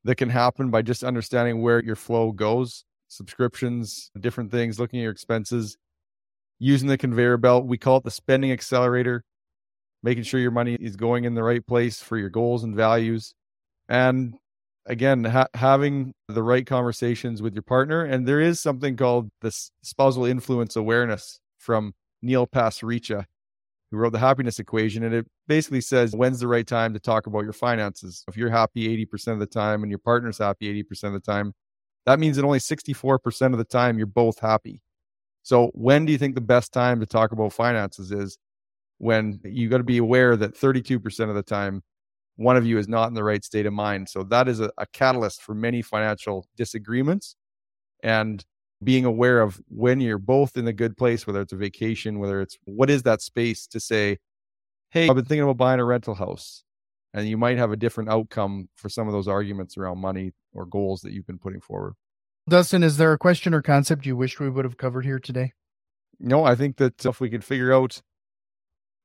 that 0.05 0.15
can 0.15 0.29
happen 0.29 0.69
by 0.71 0.83
just 0.83 1.03
understanding 1.03 1.61
where 1.61 1.83
your 1.83 1.97
flow 1.97 2.31
goes 2.31 2.85
subscriptions, 3.09 4.09
different 4.17 4.51
things, 4.51 4.79
looking 4.79 5.01
at 5.01 5.03
your 5.03 5.11
expenses, 5.11 5.75
using 6.59 6.87
the 6.87 6.97
conveyor 6.97 7.35
belt. 7.35 7.65
We 7.65 7.77
call 7.77 7.97
it 7.97 8.05
the 8.05 8.11
spending 8.11 8.53
accelerator, 8.53 9.25
making 10.01 10.23
sure 10.23 10.39
your 10.39 10.51
money 10.51 10.75
is 10.79 10.95
going 10.95 11.25
in 11.25 11.35
the 11.35 11.43
right 11.43 11.65
place 11.67 12.01
for 12.01 12.17
your 12.17 12.29
goals 12.29 12.63
and 12.63 12.73
values. 12.73 13.33
And 13.89 14.35
again, 14.85 15.25
ha- 15.25 15.47
having 15.55 16.13
the 16.29 16.43
right 16.43 16.65
conversations 16.65 17.41
with 17.41 17.53
your 17.53 17.63
partner. 17.63 18.05
And 18.05 18.25
there 18.25 18.39
is 18.39 18.61
something 18.61 18.95
called 18.95 19.27
the 19.41 19.51
spousal 19.83 20.23
influence 20.23 20.77
awareness 20.77 21.41
from 21.57 21.93
Neil 22.21 22.47
Pasricha, 22.47 23.25
who 23.91 23.97
wrote 23.97 24.11
the 24.11 24.19
happiness 24.19 24.59
equation. 24.59 25.03
And 25.03 25.13
it 25.13 25.27
basically 25.47 25.81
says 25.81 26.15
when's 26.15 26.39
the 26.39 26.47
right 26.47 26.67
time 26.67 26.93
to 26.93 26.99
talk 26.99 27.27
about 27.27 27.43
your 27.43 27.53
finances. 27.53 28.23
If 28.27 28.37
you're 28.37 28.49
happy 28.49 29.05
80% 29.05 29.33
of 29.33 29.39
the 29.39 29.45
time 29.45 29.83
and 29.83 29.91
your 29.91 29.99
partner's 29.99 30.37
happy 30.37 30.83
80% 30.83 31.03
of 31.05 31.13
the 31.13 31.19
time, 31.19 31.53
that 32.05 32.19
means 32.19 32.37
that 32.37 32.45
only 32.45 32.59
64% 32.59 33.51
of 33.51 33.57
the 33.57 33.63
time 33.65 33.97
you're 33.97 34.07
both 34.07 34.39
happy. 34.39 34.81
So 35.43 35.71
when 35.73 36.05
do 36.05 36.11
you 36.11 36.17
think 36.17 36.35
the 36.35 36.41
best 36.41 36.73
time 36.73 36.99
to 36.99 37.05
talk 37.05 37.31
about 37.31 37.53
finances 37.53 38.11
is? 38.11 38.37
When 38.99 39.39
you 39.43 39.69
got 39.69 39.77
to 39.77 39.83
be 39.83 39.99
aware 39.99 40.35
that 40.35 40.55
32% 40.55 41.29
of 41.29 41.35
the 41.35 41.43
time 41.43 41.83
one 42.37 42.55
of 42.55 42.65
you 42.65 42.77
is 42.77 42.87
not 42.87 43.07
in 43.07 43.13
the 43.13 43.23
right 43.23 43.43
state 43.43 43.65
of 43.65 43.73
mind. 43.73 44.07
So 44.07 44.23
that 44.23 44.47
is 44.47 44.59
a, 44.59 44.71
a 44.77 44.85
catalyst 44.87 45.41
for 45.41 45.53
many 45.53 45.81
financial 45.81 46.47
disagreements. 46.55 47.35
And 48.03 48.43
being 48.83 49.05
aware 49.05 49.41
of 49.41 49.59
when 49.67 49.99
you're 49.99 50.17
both 50.17 50.57
in 50.57 50.67
a 50.67 50.73
good 50.73 50.97
place, 50.97 51.25
whether 51.25 51.41
it's 51.41 51.53
a 51.53 51.57
vacation, 51.57 52.19
whether 52.19 52.41
it's 52.41 52.57
what 52.65 52.89
is 52.89 53.03
that 53.03 53.21
space 53.21 53.67
to 53.67 53.79
say, 53.79 54.17
Hey, 54.89 55.09
I've 55.09 55.15
been 55.15 55.25
thinking 55.25 55.43
about 55.43 55.57
buying 55.57 55.79
a 55.79 55.85
rental 55.85 56.15
house. 56.15 56.63
And 57.13 57.27
you 57.27 57.37
might 57.37 57.57
have 57.57 57.71
a 57.71 57.77
different 57.77 58.09
outcome 58.09 58.69
for 58.75 58.89
some 58.89 59.07
of 59.07 59.13
those 59.13 59.27
arguments 59.27 59.77
around 59.77 59.99
money 59.99 60.33
or 60.53 60.65
goals 60.65 61.01
that 61.01 61.13
you've 61.13 61.25
been 61.25 61.39
putting 61.39 61.61
forward. 61.61 61.93
Dustin, 62.47 62.83
is 62.83 62.97
there 62.97 63.11
a 63.11 63.17
question 63.17 63.53
or 63.53 63.61
concept 63.61 64.05
you 64.05 64.15
wish 64.15 64.39
we 64.39 64.49
would 64.49 64.65
have 64.65 64.77
covered 64.77 65.05
here 65.05 65.19
today? 65.19 65.53
No, 66.19 66.45
I 66.45 66.55
think 66.55 66.77
that 66.77 67.05
uh, 67.05 67.09
if 67.09 67.19
we 67.19 67.29
could 67.29 67.43
figure 67.43 67.73
out 67.73 68.01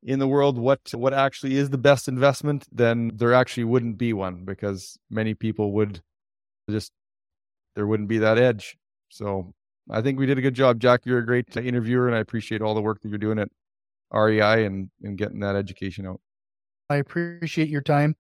in 0.03 0.19
the 0.19 0.29
world 0.29 0.59
what 0.59 0.81
what 0.95 1.15
actually 1.15 1.57
is 1.57 1.71
the 1.71 1.79
best 1.79 2.09
investment, 2.09 2.67
then 2.73 3.13
there 3.15 3.35
actually 3.35 3.65
wouldn't 3.65 3.99
be 3.99 4.13
one 4.13 4.45
because 4.45 4.99
many 5.11 5.35
people 5.35 5.73
would 5.73 6.03
just 6.71 6.93
there 7.75 7.87
wouldn't 7.87 8.09
be 8.09 8.19
that 8.19 8.39
edge. 8.39 8.77
So 9.09 9.55
I 9.91 10.01
think 10.01 10.19
we 10.19 10.27
did 10.27 10.39
a 10.39 10.43
good 10.43 10.55
job, 10.55 10.79
Jack. 10.79 11.01
You're 11.05 11.19
a 11.19 11.27
great 11.27 11.57
interviewer, 11.57 12.07
and 12.07 12.17
I 12.17 12.21
appreciate 12.21 12.63
all 12.63 12.75
the 12.75 12.81
work 12.81 13.01
that 13.03 13.09
you're 13.09 13.19
doing 13.19 13.39
at 13.39 13.49
REI 14.13 14.65
and 14.65 14.91
and 15.03 15.17
getting 15.19 15.41
that 15.41 15.57
education 15.57 16.07
out. 16.07 16.21
I 16.89 16.97
appreciate 16.97 17.69
your 17.69 17.81
time. 17.81 18.17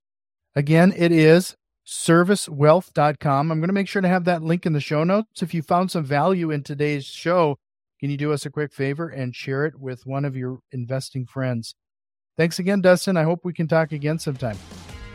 Again, 0.54 0.92
it 0.96 1.12
is 1.12 1.56
servisswealth.com. 1.86 3.50
I'm 3.50 3.58
going 3.58 3.68
to 3.68 3.74
make 3.74 3.88
sure 3.88 4.02
to 4.02 4.08
have 4.08 4.24
that 4.24 4.42
link 4.42 4.66
in 4.66 4.72
the 4.72 4.80
show 4.80 5.04
notes. 5.04 5.42
If 5.42 5.52
you 5.52 5.62
found 5.62 5.90
some 5.90 6.04
value 6.04 6.50
in 6.50 6.62
today's 6.62 7.04
show, 7.04 7.58
can 8.00 8.10
you 8.10 8.16
do 8.16 8.32
us 8.32 8.46
a 8.46 8.50
quick 8.50 8.72
favor 8.72 9.08
and 9.08 9.34
share 9.34 9.64
it 9.66 9.78
with 9.78 10.06
one 10.06 10.24
of 10.24 10.36
your 10.36 10.60
investing 10.72 11.26
friends? 11.26 11.74
Thanks 12.36 12.58
again, 12.58 12.80
Dustin. 12.80 13.16
I 13.16 13.24
hope 13.24 13.40
we 13.44 13.52
can 13.52 13.68
talk 13.68 13.92
again 13.92 14.18
sometime. 14.18 14.58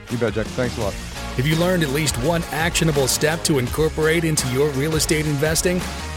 You 0.10 0.18
bet, 0.18 0.34
Jack. 0.34 0.46
Thanks 0.48 0.78
a 0.78 0.82
lot. 0.82 0.94
Have 0.94 1.46
you 1.46 1.56
learned 1.58 1.84
at 1.84 1.90
least 1.90 2.16
one 2.24 2.44
actionable 2.52 3.08
step 3.08 3.44
to 3.44 3.60
incorporate 3.60 4.24
into 4.24 4.48
your 4.50 4.70
real 4.72 4.96
estate 4.96 5.26
investing? 5.28 5.82